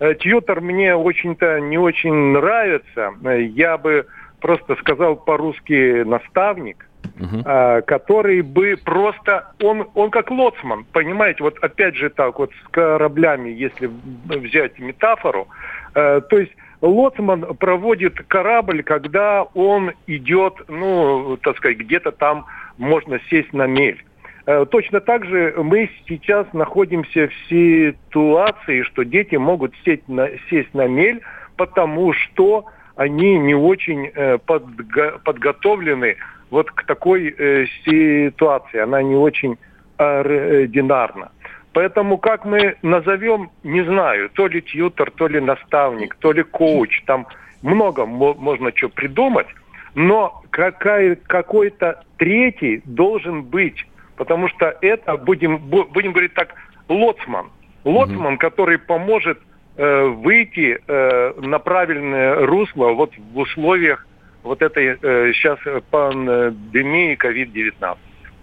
Э, 0.00 0.14
тьютер 0.14 0.60
мне 0.60 0.94
очень-то 0.94 1.60
не 1.60 1.78
очень 1.78 2.14
нравится. 2.32 3.12
Я 3.22 3.78
бы 3.78 4.06
просто 4.40 4.76
сказал 4.76 5.16
по-русски 5.16 6.02
наставник, 6.02 6.88
uh-huh. 7.04 7.82
который 7.82 8.42
бы 8.42 8.76
просто, 8.84 9.52
он, 9.62 9.88
он 9.94 10.10
как 10.10 10.32
лоцман, 10.32 10.84
понимаете, 10.92 11.44
вот 11.44 11.58
опять 11.62 11.94
же 11.94 12.10
так, 12.10 12.40
вот 12.40 12.50
с 12.50 12.68
кораблями, 12.70 13.50
если 13.50 13.88
взять 14.26 14.80
метафору, 14.80 15.46
то 15.94 16.24
есть 16.32 16.50
лоцман 16.82 17.54
проводит 17.56 18.20
корабль, 18.26 18.82
когда 18.82 19.44
он 19.54 19.92
идет, 20.06 20.54
ну, 20.68 21.38
так 21.42 21.56
сказать, 21.56 21.78
где-то 21.78 22.10
там 22.12 22.46
можно 22.76 23.20
сесть 23.30 23.52
на 23.52 23.66
мель. 23.66 24.04
Э, 24.44 24.66
точно 24.68 25.00
так 25.00 25.24
же 25.24 25.54
мы 25.62 25.88
сейчас 26.08 26.46
находимся 26.52 27.28
в 27.28 27.48
ситуации, 27.48 28.82
что 28.82 29.04
дети 29.04 29.36
могут 29.36 29.72
сесть 29.84 30.08
на, 30.08 30.28
сесть 30.50 30.74
на 30.74 30.88
мель, 30.88 31.20
потому 31.56 32.12
что 32.12 32.66
они 32.96 33.38
не 33.38 33.54
очень 33.54 34.10
э, 34.12 34.38
подго, 34.38 35.20
подготовлены 35.24 36.16
вот 36.50 36.70
к 36.70 36.84
такой 36.84 37.34
э, 37.36 37.66
ситуации. 37.84 38.80
Она 38.80 39.02
не 39.02 39.14
очень 39.14 39.58
ординарна. 39.96 41.30
Поэтому 41.72 42.18
как 42.18 42.44
мы 42.44 42.76
назовем, 42.82 43.50
не 43.62 43.82
знаю, 43.82 44.28
то 44.30 44.48
ли 44.48 44.60
тьютер, 44.60 45.10
то 45.12 45.28
ли 45.28 45.40
наставник, 45.40 46.16
то 46.16 46.32
ли 46.32 46.42
коуч, 46.42 47.02
там 47.06 47.26
много 47.62 48.04
можно 48.04 48.72
что 48.74 48.88
придумать, 48.88 49.46
но 49.94 50.42
какой-то 50.50 52.02
третий 52.18 52.82
должен 52.84 53.44
быть, 53.44 53.86
потому 54.16 54.48
что 54.48 54.76
это, 54.80 55.16
будем, 55.16 55.58
будем 55.58 56.12
говорить 56.12 56.34
так, 56.34 56.54
лоцман. 56.88 57.50
Лоцман, 57.84 58.34
mm-hmm. 58.34 58.38
который 58.38 58.78
поможет 58.78 59.38
э, 59.76 60.04
выйти 60.04 60.80
э, 60.86 61.32
на 61.40 61.58
правильное 61.58 62.46
русло 62.46 62.88
вот 62.88 63.12
в 63.16 63.38
условиях 63.38 64.06
вот 64.42 64.62
этой 64.62 64.98
э, 65.00 65.32
сейчас 65.32 65.58
пандемии 65.90 67.16
COVID-19. 67.16 67.96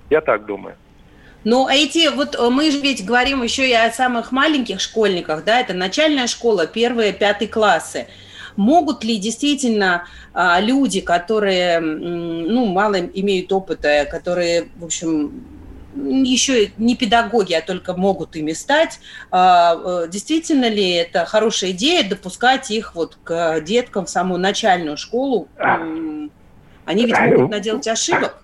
Я 0.09 0.21
так 0.21 0.45
думаю. 0.45 0.75
Ну, 1.45 1.67
а 1.67 1.73
эти, 1.73 2.13
вот 2.13 2.35
э, 2.35 2.49
мы 2.49 2.69
же 2.71 2.79
ведь 2.81 3.05
говорим 3.05 3.43
еще 3.43 3.69
и 3.69 3.73
о 3.73 3.89
самых 3.91 4.31
маленьких 4.31 4.81
школьниках, 4.81 5.45
да, 5.45 5.61
это 5.61 5.73
начальная 5.73 6.27
школа, 6.27 6.67
первые, 6.67 7.13
пятые 7.13 7.47
классы 7.47 8.07
могут 8.59 9.05
ли 9.05 9.17
действительно 9.17 10.03
а, 10.33 10.59
люди, 10.59 10.99
которые 10.99 11.79
ну, 11.79 12.65
мало 12.65 12.95
имеют 12.99 13.51
опыта, 13.53 14.05
которые, 14.09 14.67
в 14.75 14.83
общем, 14.83 15.31
еще 15.95 16.71
не 16.77 16.95
педагоги, 16.95 17.53
а 17.53 17.61
только 17.61 17.93
могут 17.93 18.35
ими 18.35 18.53
стать. 18.53 18.99
А, 19.31 19.75
э, 20.03 20.07
действительно 20.09 20.69
ли 20.69 20.91
это 20.91 21.25
хорошая 21.25 21.71
идея 21.71 22.07
допускать 22.07 22.71
их 22.71 22.95
вот 22.95 23.17
к 23.23 23.61
деткам 23.61 24.05
в 24.05 24.09
самую 24.09 24.39
начальную 24.39 24.97
школу? 24.97 25.47
Они 25.57 27.05
ведь 27.05 27.19
могут 27.19 27.51
наделать 27.51 27.87
ошибок. 27.87 28.43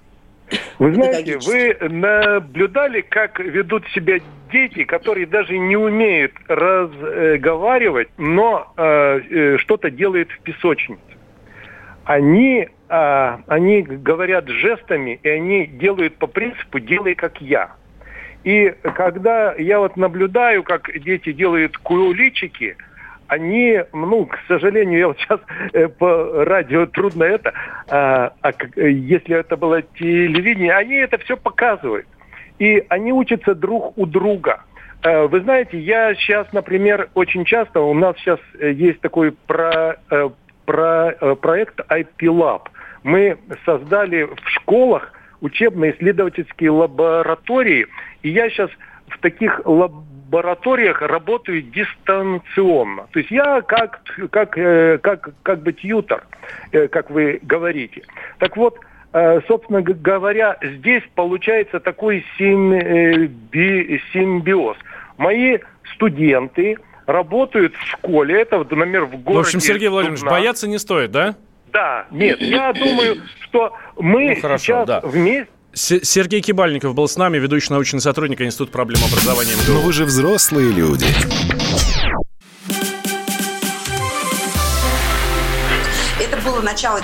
Вы 0.80 0.94
знаете, 0.94 1.40
вы 1.40 1.76
наблюдали, 1.90 3.02
как 3.02 3.40
ведут 3.40 3.84
себя 3.96 4.20
дети, 4.52 4.84
которые 4.84 5.26
даже 5.26 5.58
не 5.58 5.76
умеют 5.76 6.34
разговаривать, 6.48 8.10
но 8.18 8.72
э, 8.78 9.20
э, 9.30 9.58
что-то 9.58 9.90
делают 9.90 10.30
в 10.32 10.40
песочнице. 10.42 11.02
Они, 12.04 12.70
э, 12.90 13.38
они 13.48 13.82
говорят 13.82 14.48
жестами, 14.48 15.20
и 15.22 15.30
они 15.30 15.68
делают 15.68 16.18
по 16.18 16.28
принципу 16.28 16.80
«делай 16.80 17.16
как 17.16 17.42
я». 17.42 17.72
И 18.44 18.74
когда 18.96 19.54
я 19.56 19.80
вот 19.80 19.98
наблюдаю, 19.98 20.64
как 20.64 20.90
дети 21.02 21.32
делают 21.32 21.78
куличики– 21.78 22.78
они, 23.28 23.82
ну, 23.94 24.26
к 24.26 24.38
сожалению, 24.48 25.00
я 25.00 25.08
вот 25.08 25.18
сейчас 25.20 25.40
э, 25.74 25.88
по 25.88 26.46
радио 26.46 26.86
трудно 26.86 27.24
это, 27.24 27.54
а, 27.90 28.34
а 28.42 28.52
если 28.82 29.38
это 29.38 29.58
было 29.58 29.82
телевидение, 29.82 30.74
они 30.74 30.96
это 30.96 31.18
все 31.20 31.36
показывают. 31.36 32.06
И 32.60 32.86
они 32.90 33.12
учатся 33.12 33.56
друг 33.56 33.98
у 33.98 34.06
друга. 34.06 34.62
Э, 35.02 35.28
вы 35.28 35.42
знаете, 35.42 35.80
я 35.80 36.14
сейчас, 36.16 36.52
например, 36.54 37.10
очень 37.16 37.46
часто, 37.46 37.82
у 37.82 37.94
нас 37.94 38.16
сейчас 38.18 38.40
э, 38.60 38.72
есть 38.72 39.02
такой 39.02 39.32
про, 39.32 39.98
э, 40.12 40.30
про, 40.66 41.36
проект 41.36 41.80
IP 41.80 42.20
Lab. 42.22 42.62
Мы 43.06 43.38
создали 43.66 44.24
в 44.24 44.50
школах 44.50 45.14
учебно-исследовательские 45.40 46.72
лаборатории, 46.72 47.88
и 48.24 48.30
я 48.30 48.50
сейчас 48.50 48.72
в 49.10 49.20
таких 49.20 49.62
лабораториях 49.64 51.04
работают 51.04 51.70
дистанционно. 51.70 53.06
То 53.12 53.20
есть 53.20 53.30
я 53.30 53.62
как, 53.62 54.02
как, 54.32 54.58
э, 54.58 54.98
как, 54.98 55.30
как 55.44 55.62
бы 55.62 55.74
тьютер, 55.74 56.24
э, 56.72 56.88
как 56.88 57.12
вы 57.12 57.40
говорите. 57.44 58.02
Так 58.40 58.58
вот, 58.58 58.80
э, 59.14 59.40
собственно 59.48 59.84
говоря, 59.84 60.58
здесь 60.64 61.04
получается 61.14 61.80
такой 61.80 62.26
симбиоз. 62.40 63.38
Мои 65.18 65.60
студенты 65.94 66.80
работают 67.06 67.76
в 67.76 67.86
школе, 67.86 68.42
это, 68.42 68.58
например, 68.58 69.06
в 69.06 69.22
городе... 69.22 69.44
В 69.44 69.46
общем, 69.46 69.60
Сергей 69.60 69.90
Владимирович, 69.90 70.22
Дубна. 70.22 70.38
бояться 70.38 70.68
не 70.68 70.80
стоит, 70.80 71.12
да? 71.12 71.36
Да, 71.76 72.08
нет, 72.10 72.40
я 72.40 72.72
думаю, 72.72 73.22
что 73.42 73.74
мы 73.98 74.36
ну, 74.36 74.42
хорошо, 74.42 74.64
сейчас 74.64 74.88
да. 74.88 75.02
вместе 75.02 75.50
Сергей 75.74 76.40
Кибальников 76.40 76.96
был 76.96 77.06
с 77.06 77.18
нами, 77.18 77.38
ведущий 77.38 77.74
научный 77.74 78.00
сотрудник 78.00 78.40
Института 78.40 78.72
проблем 78.72 79.02
образования 79.04 79.52
МГУ. 79.56 79.74
Но 79.74 79.82
вы 79.82 79.92
же 79.92 80.06
взрослые 80.06 80.72
люди. 80.72 81.06
Это 86.18 86.38
было 86.46 86.62
начало. 86.62 87.02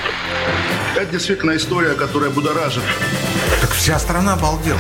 Это 0.95 1.05
действительно 1.12 1.57
история, 1.57 1.93
которая 1.95 2.29
будоражит. 2.29 2.84
Так 3.60 3.71
вся 3.71 3.99
страна 3.99 4.36
обалдела. 4.36 4.79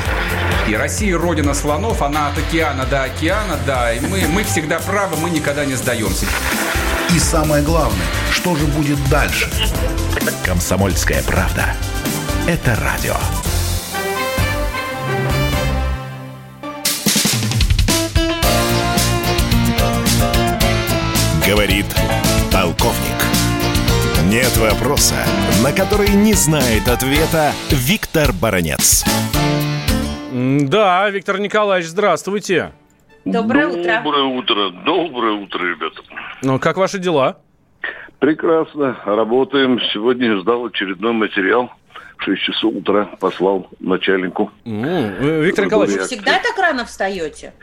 И 0.69 0.73
Россия 0.73 1.17
родина 1.17 1.53
слонов, 1.53 2.01
она 2.01 2.29
от 2.29 2.37
океана 2.37 2.85
до 2.85 3.03
океана, 3.03 3.59
да. 3.67 3.91
И 3.91 3.99
мы, 3.99 4.25
мы 4.29 4.43
всегда 4.43 4.79
правы, 4.79 5.17
мы 5.17 5.29
никогда 5.29 5.65
не 5.65 5.73
сдаемся. 5.73 6.27
И 7.13 7.19
самое 7.19 7.61
главное, 7.61 8.07
что 8.31 8.55
же 8.55 8.65
будет 8.67 8.97
дальше? 9.09 9.49
Комсомольская 10.45 11.21
правда. 11.23 11.73
Это 12.47 12.73
радио. 12.77 13.15
Говорит 21.45 21.85
полковник. 22.49 23.21
Нет 24.27 24.55
вопроса, 24.55 25.15
на 25.61 25.73
который 25.73 26.11
не 26.11 26.33
знает 26.33 26.87
ответа 26.87 27.51
Виктор 27.71 28.31
Баранец. 28.31 29.03
Да, 30.31 31.09
Виктор 31.09 31.39
Николаевич, 31.39 31.89
здравствуйте. 31.89 32.71
Доброе 33.25 33.67
утро. 33.67 34.01
Доброе 34.03 34.23
утро, 34.23 34.69
доброе 34.85 35.33
утро, 35.33 35.63
ребята. 35.63 36.01
Ну, 36.41 36.59
как 36.59 36.77
ваши 36.77 36.97
дела? 36.99 37.37
Прекрасно, 38.19 38.99
работаем. 39.05 39.79
Сегодня 39.93 40.37
ждал 40.37 40.65
очередной 40.65 41.13
материал 41.13 41.71
6 42.23 42.41
часов 42.41 42.75
утра 42.75 43.09
послал 43.19 43.67
начальнику. 43.79 44.51
Mm. 44.65 45.43
Виктор 45.43 45.65
Николаевич, 45.65 45.97
вы 45.97 46.05
всегда 46.05 46.39
так 46.39 46.57
рано 46.57 46.85
встаете? 46.85 47.53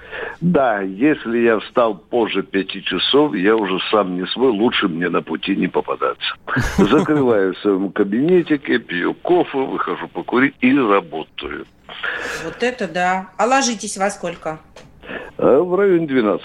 Да, 0.41 0.81
если 0.81 1.39
я 1.39 1.59
встал 1.61 1.95
позже 1.97 2.43
5 2.43 2.85
часов, 2.85 3.35
я 3.35 3.57
уже 3.57 3.79
сам 3.91 4.17
не 4.17 4.27
свой, 4.27 4.51
лучше 4.51 4.89
мне 4.89 5.09
на 5.09 5.23
пути 5.23 5.57
не 5.57 5.69
попадаться. 5.69 6.35
Закрываю 6.79 7.55
в 7.55 7.59
своем 7.59 7.93
кабинетике, 7.93 8.79
пью 8.79 9.15
кофе, 9.15 9.59
выхожу 9.59 10.09
покурить 10.09 10.55
и 10.61 10.77
работаю. 10.77 11.67
Вот 12.45 12.63
это 12.63 12.89
да. 12.89 13.31
А 13.37 13.47
ложитесь 13.47 13.97
во 13.97 14.11
сколько? 14.11 14.59
А 15.37 15.61
в 15.61 15.75
районе 15.75 16.07
12. 16.07 16.45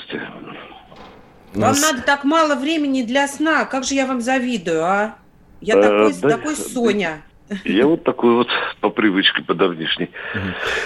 Вам 1.56 1.76
надо 1.80 2.02
так 2.02 2.23
мало 2.23 2.56
времени 2.56 3.04
для 3.04 3.28
сна. 3.28 3.65
Как 3.65 3.84
же 3.84 3.95
я 3.95 4.06
вам 4.06 4.21
завидую, 4.21 4.84
а? 4.84 5.15
Я 5.62 5.76
такой, 5.76 6.12
а, 6.12 6.13
да, 6.21 6.30
такой 6.30 6.56
Соня. 6.56 7.21
Я 7.65 7.88
вот 7.88 8.03
такой 8.03 8.34
вот 8.36 8.47
по 8.79 8.89
привычке, 8.89 9.43
по 9.43 9.53
давнишней. 9.53 10.10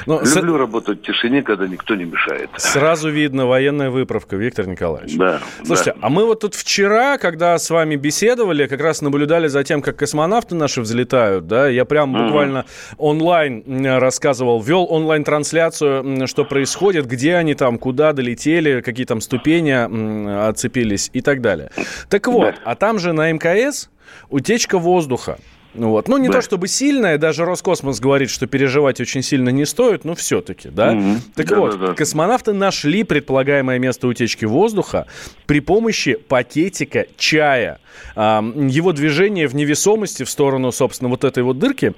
Но 0.05 0.19
ну, 0.19 0.35
Люблю 0.35 0.55
с... 0.55 0.57
работать 0.57 0.99
в 0.99 1.01
тишине, 1.03 1.43
когда 1.43 1.67
никто 1.67 1.95
не 1.95 2.05
мешает. 2.05 2.49
Сразу 2.57 3.09
видно 3.09 3.45
военная 3.45 3.89
выправка, 3.89 4.35
Виктор 4.35 4.67
Николаевич. 4.67 5.15
Да. 5.17 5.39
Слушайте, 5.63 5.93
да. 5.93 5.99
а 6.01 6.09
мы 6.09 6.25
вот 6.25 6.41
тут 6.41 6.55
вчера, 6.55 7.17
когда 7.17 7.57
с 7.57 7.69
вами 7.69 7.95
беседовали, 7.95 8.67
как 8.67 8.81
раз 8.81 9.01
наблюдали 9.01 9.47
за 9.47 9.63
тем, 9.63 9.81
как 9.81 9.97
космонавты 9.97 10.55
наши 10.55 10.81
взлетают, 10.81 11.47
да, 11.47 11.67
я 11.69 11.85
прям 11.85 12.13
угу. 12.13 12.23
буквально 12.25 12.65
онлайн 12.97 13.63
рассказывал, 13.85 14.61
вел 14.61 14.87
онлайн-трансляцию, 14.89 16.27
что 16.27 16.43
происходит, 16.43 17.05
где 17.05 17.35
они 17.35 17.53
там, 17.53 17.77
куда 17.77 18.13
долетели, 18.13 18.81
какие 18.81 19.05
там 19.05 19.21
ступени 19.21 20.47
отцепились 20.47 21.09
и 21.13 21.21
так 21.21 21.41
далее. 21.41 21.71
Так 22.09 22.27
вот, 22.27 22.55
да. 22.55 22.61
а 22.63 22.75
там 22.75 22.99
же 22.99 23.13
на 23.13 23.31
МКС 23.31 23.89
утечка 24.29 24.77
воздуха. 24.77 25.37
Ну 25.77 25.89
вот. 25.89 26.07
Ну, 26.07 26.17
не 26.17 26.27
да. 26.27 26.35
то 26.35 26.41
чтобы 26.41 26.67
сильная, 26.67 27.17
даже 27.17 27.45
Роскосмос 27.45 27.99
говорит, 27.99 28.29
что 28.29 28.47
переживать 28.47 28.99
очень 28.99 29.21
сильно 29.21 29.49
не 29.49 29.65
стоит, 29.65 30.03
но 30.05 30.15
все-таки, 30.15 30.69
да? 30.69 30.93
Mm-hmm. 30.93 31.17
Так 31.35 31.47
да, 31.47 31.59
вот, 31.59 31.79
да, 31.79 31.87
да. 31.87 31.93
космонавты 31.93 32.53
нашли 32.53 33.03
предполагаемое 33.03 33.79
место 33.79 34.07
утечки 34.07 34.45
воздуха 34.45 35.07
при 35.45 35.59
помощи 35.59 36.15
пакетика 36.15 37.05
чая. 37.17 37.79
Его 38.15 38.91
движение 38.91 39.47
в 39.47 39.55
невесомости 39.55 40.23
в 40.23 40.29
сторону, 40.29 40.71
собственно, 40.71 41.09
вот 41.09 41.23
этой 41.23 41.43
вот 41.43 41.59
дырки 41.59 41.93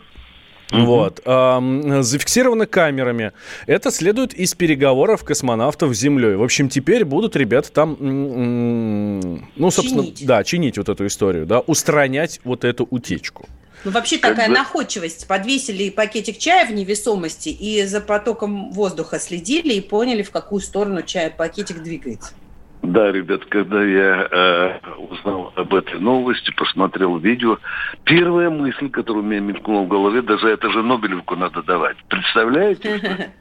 Mm-hmm. 0.71 0.85
Вот. 0.85 1.21
Эм, 1.25 2.03
зафиксировано 2.03 2.67
камерами. 2.67 3.31
Это 3.65 3.89
следует 3.89 4.33
из 4.33 4.53
переговоров 4.53 5.23
космонавтов 5.23 5.95
с 5.95 5.99
Землей. 5.99 6.35
В 6.35 6.43
общем, 6.43 6.69
теперь 6.69 7.05
будут 7.05 7.35
ребята 7.35 7.71
там, 7.71 7.97
ну, 7.99 9.71
собственно, 9.71 10.03
чинить. 10.03 10.25
да, 10.25 10.43
чинить 10.43 10.77
вот 10.77 10.89
эту 10.89 11.07
историю, 11.07 11.45
да, 11.45 11.59
устранять 11.61 12.39
вот 12.43 12.65
эту 12.65 12.87
утечку. 12.89 13.47
Ну, 13.85 13.91
вообще 13.91 14.17
такая 14.17 14.47
бы... 14.47 14.53
находчивость. 14.53 15.27
Подвесили 15.27 15.89
пакетик 15.89 16.37
чая 16.37 16.65
в 16.65 16.73
невесомости 16.73 17.49
и 17.49 17.83
за 17.85 18.01
потоком 18.01 18.71
воздуха 18.71 19.19
следили 19.19 19.73
и 19.73 19.81
поняли, 19.81 20.23
в 20.23 20.31
какую 20.31 20.61
сторону 20.61 21.01
чай 21.01 21.29
пакетик 21.29 21.81
двигается. 21.81 22.33
Да, 22.81 23.11
ребят, 23.11 23.45
когда 23.45 23.83
я 23.83 24.27
э, 24.31 24.79
узнал 24.97 25.51
об 25.55 25.73
этой 25.75 25.99
новости, 25.99 26.51
посмотрел 26.55 27.17
видео, 27.17 27.57
первая 28.05 28.49
мысль, 28.49 28.89
которая 28.89 29.21
у 29.21 29.25
меня 29.25 29.41
мелькнула 29.41 29.83
в 29.83 29.87
голове, 29.89 30.21
даже 30.21 30.49
это 30.49 30.69
же 30.71 30.81
Нобелевку 30.81 31.35
надо 31.35 31.61
давать. 31.63 31.97
Представляете? 32.07 33.31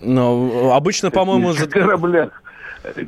Ну, 0.00 0.70
обычно, 0.72 1.10
по-моему... 1.10 1.52
За 1.52 1.66
кораблях 1.66 2.43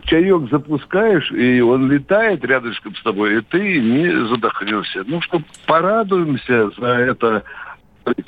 чаек 0.05 0.51
запускаешь, 0.51 1.31
и 1.33 1.61
он 1.61 1.91
летает 1.91 2.45
рядышком 2.45 2.95
с 2.95 3.03
тобой, 3.03 3.39
и 3.39 3.41
ты 3.43 3.81
не 3.81 4.29
задохнешься. 4.29 5.05
Ну 5.07 5.21
что, 5.21 5.43
порадуемся 5.67 6.71
за 6.79 6.87
это 6.87 7.45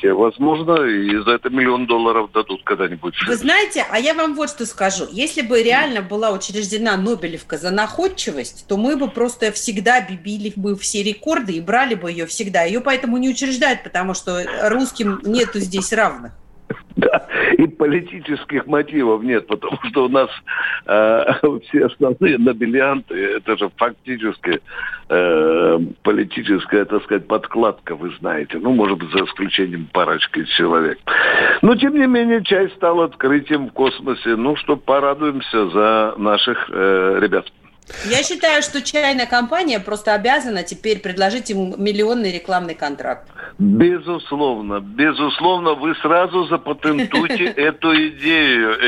Возможно, 0.03 0.83
и 0.83 1.17
за 1.23 1.33
это 1.33 1.51
миллион 1.51 1.87
долларов 1.87 2.33
дадут 2.33 2.63
когда-нибудь. 2.65 3.15
Вы 3.29 3.37
знаете, 3.37 3.87
а 3.89 4.01
я 4.01 4.13
вам 4.13 4.35
вот 4.35 4.51
что 4.51 4.67
скажу. 4.67 5.07
Если 5.09 5.41
бы 5.41 5.63
реально 5.63 6.03
была 6.03 6.33
учреждена 6.33 6.97
Нобелевка 6.97 7.59
за 7.59 7.71
находчивость, 7.71 8.67
то 8.67 8.77
мы 8.77 8.97
бы 8.97 9.09
просто 9.09 9.53
всегда 9.53 10.01
били 10.01 10.53
бы 10.57 10.75
все 10.77 11.05
рекорды 11.05 11.53
и 11.53 11.61
брали 11.61 11.95
бы 11.95 12.11
ее 12.11 12.27
всегда. 12.27 12.65
Ее 12.65 12.81
поэтому 12.81 13.19
не 13.19 13.29
учреждают, 13.29 13.85
потому 13.85 14.15
что 14.15 14.43
русским 14.69 15.21
нету 15.25 15.61
здесь 15.61 15.93
равных. 15.93 16.33
Да, 16.99 17.29
и 17.57 17.69
политических 17.69 18.67
мотивов 18.67 19.23
нет, 19.23 19.47
потому 19.47 19.79
что 19.85 20.07
у 20.07 20.09
нас 20.09 20.29
э, 20.87 21.25
все 21.69 21.87
основные 21.87 22.39
нобелианты, 22.39 23.15
это 23.37 23.57
же 23.57 23.71
фактически 23.77 24.61
э, 25.09 25.79
политическая, 26.03 26.85
так 26.85 27.05
сказать, 27.05 27.29
подкладка, 27.29 27.95
вы 27.95 28.11
знаете. 28.19 28.59
Ну, 28.59 28.73
может 28.73 28.99
быть, 28.99 29.13
за 29.13 29.25
исключением 29.25 29.89
парочки 29.93 30.45
человек. 30.57 30.99
Но, 31.63 31.77
тем 31.77 31.95
не 31.95 32.07
менее, 32.07 32.43
часть 32.43 32.75
стала 32.75 33.05
открытием 33.05 33.69
в 33.69 33.73
космосе. 33.73 34.35
Ну, 34.35 34.57
что 34.57 34.77
порадуемся 34.77 35.69
за 35.69 36.15
наших 36.17 36.69
э, 36.69 37.19
ребят. 37.21 37.47
Я 38.11 38.23
считаю, 38.23 38.63
что 38.63 38.83
чайная 38.83 39.27
компания 39.27 39.81
просто 39.81 40.15
обязана 40.15 40.63
теперь 40.63 41.01
предложить 41.01 41.51
им 41.51 41.75
миллионный 41.79 42.33
рекламный 42.33 42.75
контракт. 42.75 43.29
Безусловно, 43.59 44.81
безусловно, 44.81 45.75
вы 45.75 45.95
сразу 45.97 46.47
запатентуйте 46.47 47.45
эту 47.57 47.93
идею 48.09 48.79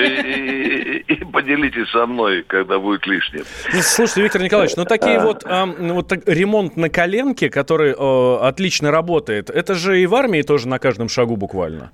и, 1.08 1.24
поделитесь 1.24 1.90
со 1.90 2.06
мной, 2.06 2.44
когда 2.46 2.78
будет 2.78 3.06
лишнее. 3.06 3.44
Слушайте, 3.82 4.22
Виктор 4.22 4.42
Николаевич, 4.42 4.76
ну 4.76 4.84
такие 4.84 5.18
а. 5.18 5.24
вот, 5.24 5.44
вот 5.44 6.12
ремонт 6.26 6.76
на 6.76 6.88
коленке, 6.88 7.50
который 7.50 7.92
отлично 7.92 8.90
работает, 8.90 9.50
это 9.50 9.74
же 9.74 10.00
и 10.00 10.06
в 10.06 10.14
армии 10.14 10.42
тоже 10.42 10.68
на 10.68 10.78
каждом 10.78 11.08
шагу 11.08 11.36
буквально. 11.36 11.90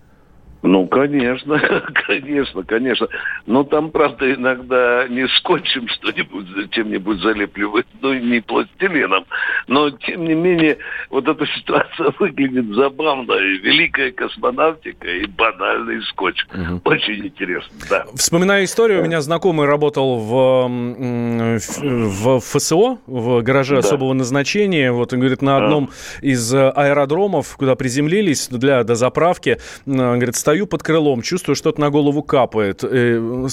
Ну, 0.67 0.87
конечно, 0.89 1.61
конечно, 2.07 2.63
конечно. 2.65 3.09
Но 3.47 3.63
там, 3.65 3.91
правда, 3.91 4.33
иногда 4.33 5.07
не 5.09 5.29
скотчем 5.29 5.89
что-нибудь, 5.89 6.71
чем-нибудь 6.73 7.21
залепливают, 7.21 7.87
ну, 8.03 8.13
не 8.15 8.41
пластилином. 8.41 9.25
Но, 9.69 9.91
тем 9.91 10.25
не 10.25 10.35
менее, 10.35 10.79
вот 11.11 11.29
эта 11.29 11.47
ситуация 11.47 12.13
выглядит 12.19 12.75
забавно. 12.75 13.33
И 13.33 13.59
великая 13.59 14.11
космонавтика, 14.11 15.09
и 15.09 15.27
банальный 15.27 16.03
скотч. 16.03 16.45
Угу. 16.53 16.81
Очень 16.85 17.27
интересно, 17.27 17.73
да. 17.89 18.05
Вспоминаю 18.17 18.65
историю. 18.65 19.03
У 19.03 19.05
меня 19.05 19.21
знакомый 19.21 19.67
работал 19.69 20.19
в, 20.19 20.69
в 20.69 22.41
ФСО, 22.41 22.99
в 23.07 23.43
гараже 23.43 23.75
да. 23.75 23.81
особого 23.81 24.13
назначения. 24.15 24.91
Вот 24.91 25.13
он 25.13 25.21
говорит, 25.21 25.43
на 25.43 25.59
одном 25.59 25.91
а. 25.91 26.25
из 26.25 26.53
аэродромов, 26.53 27.57
куда 27.57 27.77
приземлились 27.77 28.49
для 28.49 28.83
дозаправки, 28.83 29.59
говорит, 29.87 30.35
стою 30.35 30.56
под 30.65 30.83
крылом, 30.83 31.21
чувствую, 31.21 31.57
что-то 31.57 31.81
на 31.81 31.91
голову 31.91 32.23
капает. 32.23 32.83
Э, 32.83 33.47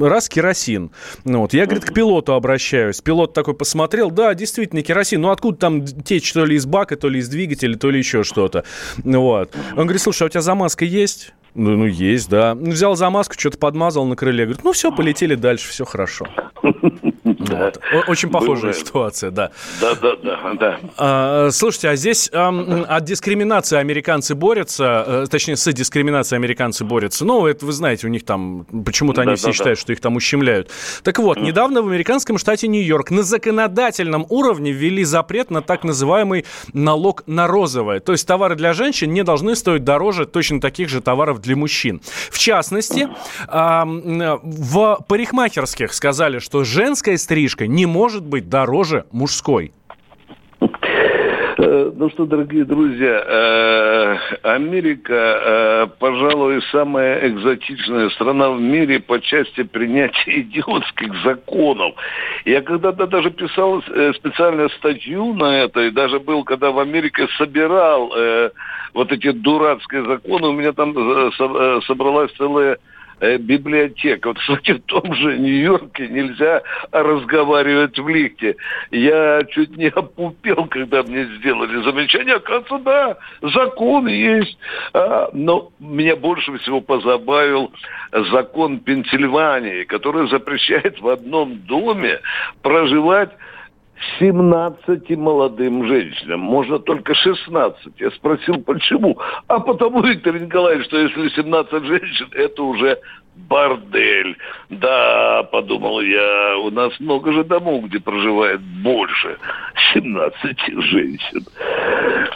раз 0.00 0.28
керосин. 0.28 0.90
Ну, 1.24 1.42
вот. 1.42 1.52
Я, 1.52 1.66
говорит, 1.66 1.84
к 1.84 1.94
пилоту 1.94 2.32
обращаюсь. 2.32 3.00
Пилот 3.00 3.32
такой 3.34 3.54
посмотрел, 3.54 4.10
да, 4.10 4.34
действительно, 4.34 4.82
керосин. 4.82 5.20
Ну, 5.20 5.30
откуда 5.30 5.58
там 5.58 5.86
течь 5.86 6.32
то 6.32 6.44
ли 6.44 6.56
из 6.56 6.66
бака, 6.66 6.96
то 6.96 7.08
ли 7.08 7.20
из 7.20 7.28
двигателя, 7.28 7.76
то 7.76 7.90
ли 7.90 7.98
еще 7.98 8.24
что-то. 8.24 8.64
Вот. 9.04 9.54
Он 9.76 9.84
говорит, 9.84 10.02
слушай, 10.02 10.24
а 10.24 10.26
у 10.26 10.28
тебя 10.28 10.40
замазка 10.40 10.84
есть? 10.84 11.32
Ну, 11.54 11.76
ну, 11.76 11.86
есть, 11.86 12.28
да. 12.28 12.54
Взял 12.54 12.96
замазку, 12.96 13.34
что-то 13.38 13.58
подмазал 13.58 14.06
на 14.06 14.16
крыле. 14.16 14.44
Говорит, 14.44 14.64
ну 14.64 14.72
все, 14.72 14.92
полетели 14.92 15.34
дальше, 15.34 15.68
все 15.68 15.84
хорошо. 15.84 16.26
Вот. 17.24 17.80
Очень 18.08 18.30
похожая 18.30 18.72
ситуация, 18.72 19.30
да. 19.30 19.50
Да, 19.80 19.94
да, 19.94 20.16
да, 20.22 20.54
да. 20.54 20.78
А, 20.96 21.50
слушайте, 21.50 21.90
а 21.90 21.96
здесь 21.96 22.30
а, 22.32 22.48
от 22.88 23.04
дискриминации 23.04 23.76
американцы 23.76 24.34
борются, 24.34 25.04
э, 25.06 25.26
точнее, 25.30 25.56
с 25.56 25.72
дискриминацией 25.72 26.38
американцы 26.38 26.84
борются. 26.84 27.24
Ну, 27.24 27.46
это 27.46 27.66
вы 27.66 27.72
знаете, 27.72 28.06
у 28.06 28.10
них 28.10 28.24
там 28.24 28.66
почему-то 28.84 29.20
они 29.20 29.32
да, 29.32 29.36
все 29.36 29.48
да, 29.48 29.52
считают, 29.52 29.78
да. 29.78 29.82
что 29.82 29.92
их 29.92 30.00
там 30.00 30.16
ущемляют. 30.16 30.70
Так 31.02 31.18
вот, 31.18 31.36
mm. 31.36 31.42
недавно 31.42 31.82
в 31.82 31.88
американском 31.88 32.38
штате 32.38 32.68
Нью-Йорк 32.68 33.10
на 33.10 33.22
законодательном 33.22 34.24
уровне 34.28 34.72
ввели 34.72 35.04
запрет 35.04 35.50
на 35.50 35.60
так 35.62 35.84
называемый 35.84 36.46
налог 36.72 37.22
на 37.26 37.46
розовое. 37.46 38.00
То 38.00 38.12
есть 38.12 38.26
товары 38.26 38.56
для 38.56 38.72
женщин 38.72 39.12
не 39.12 39.24
должны 39.24 39.56
стоить 39.56 39.84
дороже 39.84 40.26
точно 40.26 40.60
таких 40.60 40.88
же 40.88 41.00
товаров 41.00 41.40
для 41.40 41.56
мужчин. 41.56 42.00
В 42.30 42.38
частности, 42.38 43.08
а, 43.46 43.84
в 43.84 45.04
парикмахерских 45.06 45.92
сказали, 45.92 46.38
что 46.38 46.64
женская 46.64 47.09
стрижка 47.18 47.66
не 47.66 47.86
может 47.86 48.24
быть 48.24 48.48
дороже 48.48 49.04
мужской. 49.12 49.72
Э, 51.62 51.92
ну 51.94 52.08
что, 52.10 52.24
дорогие 52.24 52.64
друзья, 52.64 53.22
э, 53.26 54.16
Америка, 54.42 55.12
э, 55.14 55.86
пожалуй, 55.98 56.62
самая 56.72 57.28
экзотичная 57.28 58.08
страна 58.10 58.50
в 58.50 58.60
мире 58.60 58.98
по 58.98 59.20
части 59.20 59.62
принятия 59.64 60.40
идиотских 60.40 61.12
законов. 61.22 61.94
Я 62.46 62.62
когда-то 62.62 63.06
даже 63.06 63.30
писал 63.30 63.82
специальную 63.82 64.70
статью 64.70 65.34
на 65.34 65.64
это, 65.64 65.82
и 65.82 65.90
даже 65.90 66.18
был, 66.18 66.44
когда 66.44 66.70
в 66.70 66.78
Америке 66.78 67.28
собирал 67.36 68.12
вот 68.94 69.12
эти 69.12 69.30
дурацкие 69.30 70.04
законы, 70.04 70.48
у 70.48 70.52
меня 70.52 70.72
там 70.72 70.94
собралась 71.82 72.32
целая 72.32 72.78
библиотека. 73.20 74.28
Вот, 74.28 74.38
кстати, 74.38 74.72
в 74.72 74.80
том 74.86 75.14
же 75.14 75.38
Нью-Йорке 75.38 76.08
нельзя 76.08 76.62
разговаривать 76.90 77.98
в 77.98 78.08
лифте. 78.08 78.56
Я 78.90 79.42
чуть 79.50 79.76
не 79.76 79.88
опупел, 79.88 80.66
когда 80.66 81.02
мне 81.02 81.24
сделали 81.38 81.82
замечание. 81.82 82.36
Оказывается, 82.36 82.78
да, 82.78 83.18
закон 83.42 84.06
есть. 84.06 84.58
А, 84.92 85.30
но 85.32 85.70
меня 85.78 86.16
больше 86.16 86.56
всего 86.58 86.80
позабавил 86.80 87.72
закон 88.30 88.80
Пенсильвании, 88.80 89.84
который 89.84 90.28
запрещает 90.28 91.00
в 91.00 91.08
одном 91.08 91.58
доме 91.60 92.20
проживать 92.62 93.30
17 94.18 95.10
молодым 95.16 95.86
женщинам, 95.86 96.40
можно 96.40 96.78
только 96.78 97.14
16. 97.14 97.92
Я 97.98 98.10
спросил, 98.12 98.58
почему? 98.62 99.18
А 99.46 99.60
потому, 99.60 100.02
Виктор 100.02 100.40
Николаевич, 100.40 100.86
что 100.86 100.98
если 100.98 101.28
17 101.28 101.84
женщин, 101.84 102.28
это 102.32 102.62
уже 102.62 102.98
бордель. 103.48 104.36
Да, 104.68 105.42
подумал 105.50 106.00
я, 106.00 106.56
у 106.58 106.70
нас 106.70 106.98
много 107.00 107.32
же 107.32 107.44
домов, 107.44 107.84
где 107.84 108.00
проживает 108.00 108.60
больше 108.60 109.38
17 109.94 110.56
женщин. 110.84 111.46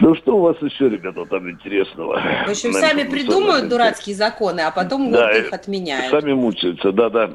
Ну 0.00 0.14
что 0.16 0.36
у 0.36 0.40
вас 0.40 0.56
еще, 0.60 0.88
ребята, 0.88 1.24
там 1.26 1.50
интересного? 1.50 2.20
В 2.46 2.50
общем, 2.50 2.72
Нам 2.72 2.82
сами 2.82 3.02
придумают 3.04 3.68
дурацкие 3.68 4.16
законы, 4.16 4.60
а 4.60 4.70
потом 4.70 5.10
да, 5.10 5.32
их 5.32 5.52
отменяют. 5.52 6.10
Сами 6.10 6.32
мучаются, 6.32 6.92
да-да. 6.92 7.30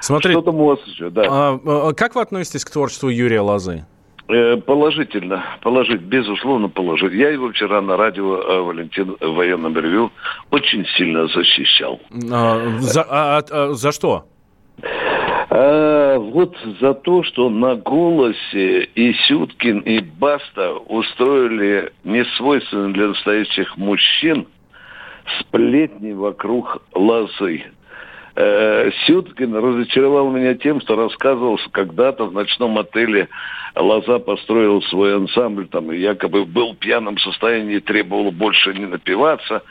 Смотри, 0.00 0.32
что 0.32 0.42
там 0.42 0.56
у 0.56 0.66
вас 0.66 0.80
еще, 0.86 1.10
да. 1.10 1.22
А, 1.28 1.60
а, 1.64 1.92
как 1.92 2.14
вы 2.14 2.22
относитесь 2.22 2.64
к 2.64 2.70
творчеству 2.70 3.08
Юрия 3.08 3.40
Лозы? 3.40 3.84
Э, 4.28 4.58
положительно, 4.58 5.42
положить, 5.62 6.02
безусловно, 6.02 6.68
положить. 6.68 7.14
Я 7.14 7.30
его 7.30 7.50
вчера 7.50 7.80
на 7.80 7.96
радио 7.96 8.36
э, 8.36 8.60
Валентин 8.60 9.16
в 9.18 9.34
военном 9.34 9.74
ревю 9.74 10.12
очень 10.50 10.84
сильно 10.98 11.26
защищал. 11.28 11.98
А, 12.30 12.60
за, 12.80 13.06
а, 13.08 13.42
а, 13.50 13.72
за 13.72 13.90
что? 13.90 14.26
А, 15.48 16.18
вот 16.18 16.54
за 16.78 16.92
то, 16.92 17.22
что 17.22 17.48
на 17.48 17.76
голосе 17.76 18.82
и 18.94 19.14
Сюткин, 19.14 19.78
и 19.80 20.00
Баста 20.00 20.74
устроили 20.74 21.90
несвойственные 22.04 22.92
для 22.92 23.06
настоящих 23.08 23.78
мужчин 23.78 24.46
сплетни 25.40 26.12
вокруг 26.12 26.82
лозы. 26.94 27.64
Э, 28.40 28.92
Сюткин 29.04 29.52
разочаровал 29.52 30.30
меня 30.30 30.54
тем, 30.54 30.80
что 30.80 30.94
рассказывал 30.94 31.58
когда-то 31.72 32.26
в 32.26 32.32
ночном 32.32 32.78
отеле 32.78 33.28
Лоза 33.74 34.20
построил 34.20 34.80
свой 34.82 35.16
ансамбль, 35.16 35.66
там, 35.66 35.90
и 35.90 35.98
якобы 35.98 36.44
был 36.44 36.74
в 36.74 36.76
пьяном 36.76 37.18
состоянии 37.18 37.80
требовал 37.80 38.30
больше 38.30 38.74
не 38.74 38.86
напиваться. 38.86 39.62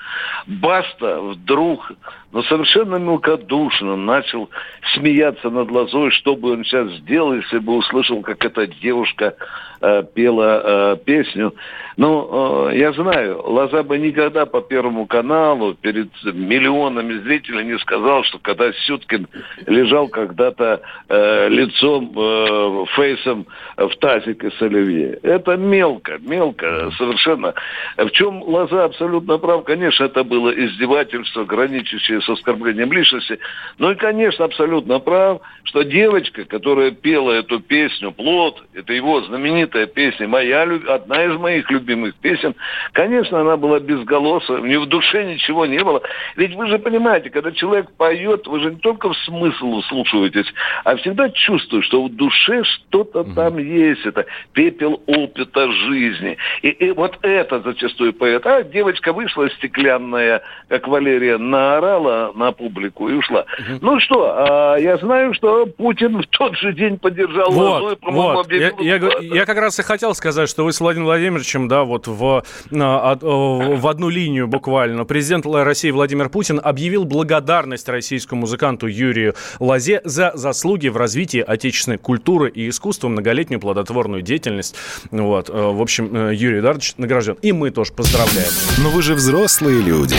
Баста 0.48 1.22
вдруг, 1.22 1.94
но 2.32 2.44
совершенно 2.44 2.98
мелкодушно 2.98 3.96
начал 3.96 4.50
смеяться 4.94 5.50
над 5.50 5.72
Лозой, 5.72 6.12
что 6.12 6.36
бы 6.36 6.52
он 6.52 6.64
сейчас 6.64 6.92
сделал, 7.00 7.34
если 7.34 7.60
бы 7.60 7.76
услышал, 7.76 8.22
как 8.22 8.44
эта 8.44 8.68
девушка 8.68 9.36
э, 9.82 10.04
пела 10.14 10.62
э, 10.64 10.98
песню. 11.06 11.54
Ну, 11.96 12.70
э, 12.70 12.78
я 12.78 12.92
знаю, 12.94 13.42
Лоза 13.44 13.82
бы 13.84 13.98
никогда 13.98 14.46
по 14.46 14.62
Первому 14.62 15.08
каналу 15.08 15.74
перед 15.74 16.10
миллионами 16.24 17.14
зрителей 17.20 17.64
не 17.66 17.80
сказал, 17.80 18.24
что 18.26 18.40
когда 18.40 18.72
Сюткин 18.74 19.28
лежал 19.66 20.08
когда-то 20.10 20.82
э, 21.08 21.50
лицом, 21.50 22.12
э, 22.16 22.86
фейсом 22.96 23.48
в 23.78 23.96
тазике 23.98 24.52
с 24.52 24.62
оливье. 24.62 25.20
Это 25.24 25.56
мелко, 25.56 26.18
мелко 26.20 26.92
совершенно. 26.98 27.54
В 27.98 28.10
чем 28.12 28.44
Лоза 28.44 28.86
абсолютно 28.86 29.38
прав. 29.38 29.64
Конечно, 29.64 30.04
это 30.04 30.24
было 30.24 30.50
издевательство, 30.50 31.46
граничащее 31.46 32.17
с 32.22 32.30
оскорблением 32.30 32.92
личности. 32.92 33.40
Ну 33.78 33.92
и, 33.92 33.96
конечно, 33.96 34.46
абсолютно 34.46 35.00
прав, 35.00 35.42
что 35.64 35.84
девочка, 35.84 36.46
которая 36.46 36.92
пела 36.92 37.32
эту 37.32 37.60
песню 37.60 38.12
«Плод», 38.12 38.64
это 38.74 38.94
его 38.94 39.22
знаменитая 39.22 39.86
песня, 39.86 40.28
моя, 40.28 40.64
одна 40.64 41.26
из 41.26 41.38
моих 41.38 41.70
любимых 41.72 42.16
песен, 42.16 42.56
конечно, 42.94 43.42
она 43.42 43.58
была 43.58 43.80
безголосая, 43.80 44.62
ни 44.62 44.76
в 44.76 44.86
душе 44.86 45.26
ничего 45.26 45.66
не 45.66 45.84
было. 45.84 46.02
Ведь 46.36 46.56
вы 46.56 46.68
же 46.68 46.80
понимаете, 46.80 47.30
когда 47.30 47.52
человек 47.52 47.92
поет, 47.98 48.48
вы 48.48 48.60
же 48.60 48.72
не 48.72 48.80
только 48.80 49.10
в 49.10 49.18
смысл 49.20 49.82
вслушиваетесь, 49.82 50.48
а 50.84 50.96
всегда 50.98 51.30
чувствуете, 51.30 51.88
что 51.88 52.04
в 52.06 52.16
душе 52.16 52.64
что-то 52.64 53.20
mm-hmm. 53.20 53.34
там 53.34 53.58
есть. 53.58 54.06
Это 54.06 54.26
пепел 54.54 55.02
опыта 55.06 55.72
жизни. 55.72 56.38
И, 56.62 56.70
и 56.70 56.92
вот 56.92 57.18
это 57.22 57.60
зачастую 57.62 58.14
поет. 58.14 58.46
А 58.46 58.64
девочка 58.64 59.14
вышла 59.14 59.50
стеклянная, 59.52 60.42
как 60.70 60.88
Валерия, 60.88 61.38
наорала 61.38 62.07
на 62.36 62.52
публику 62.52 63.10
и 63.10 63.14
ушла. 63.14 63.46
Mm-hmm. 63.60 63.80
Ну 63.82 64.00
что, 64.00 64.34
а, 64.36 64.76
я 64.78 64.98
знаю, 64.98 65.34
что 65.34 65.66
Путин 65.66 66.22
в 66.22 66.28
тот 66.28 66.56
же 66.58 66.74
день 66.74 66.98
поддержал 66.98 67.52
вот, 67.52 67.82
Лазой, 67.82 67.98
вот. 68.02 68.52
Я, 68.52 68.72
я, 68.80 69.00
я 69.22 69.46
как 69.46 69.58
раз 69.58 69.80
и 69.80 69.84
хотел 69.84 70.14
сказать, 70.16 70.50
что 70.50 70.64
вы 70.64 70.72
с 70.72 70.80
Владимиром 70.80 71.08
Владимировичем, 71.08 71.68
да, 71.68 71.84
вот 71.84 72.08
в, 72.08 72.44
в 72.72 73.88
одну 73.88 74.10
линию 74.10 74.48
буквально. 74.48 75.06
Президент 75.06 75.46
России 75.46 75.92
Владимир 75.92 76.30
Путин 76.30 76.60
объявил 76.64 77.06
благодарность 77.06 77.88
российскому 77.90 78.42
музыканту 78.42 78.88
Юрию 78.88 79.36
Лазе 79.60 80.02
за 80.04 80.32
заслуги 80.36 80.88
в 80.88 80.98
развитии 80.98 81.44
отечественной 81.46 81.98
культуры 81.98 82.50
и 82.50 82.70
искусства, 82.70 83.08
многолетнюю 83.08 83.60
плодотворную 83.60 84.22
деятельность. 84.22 84.76
Вот. 85.12 85.50
Э, 85.50 85.54
в 85.54 85.82
общем, 85.82 86.16
э, 86.16 86.36
Юрий 86.36 86.60
Эдуардович 86.60 86.96
награжден. 86.98 87.38
И 87.42 87.52
мы 87.52 87.72
тоже 87.72 87.94
поздравляем. 87.94 88.52
Но 88.84 88.90
вы 88.90 89.02
же 89.02 89.14
взрослые 89.14 89.82
люди. 89.82 90.16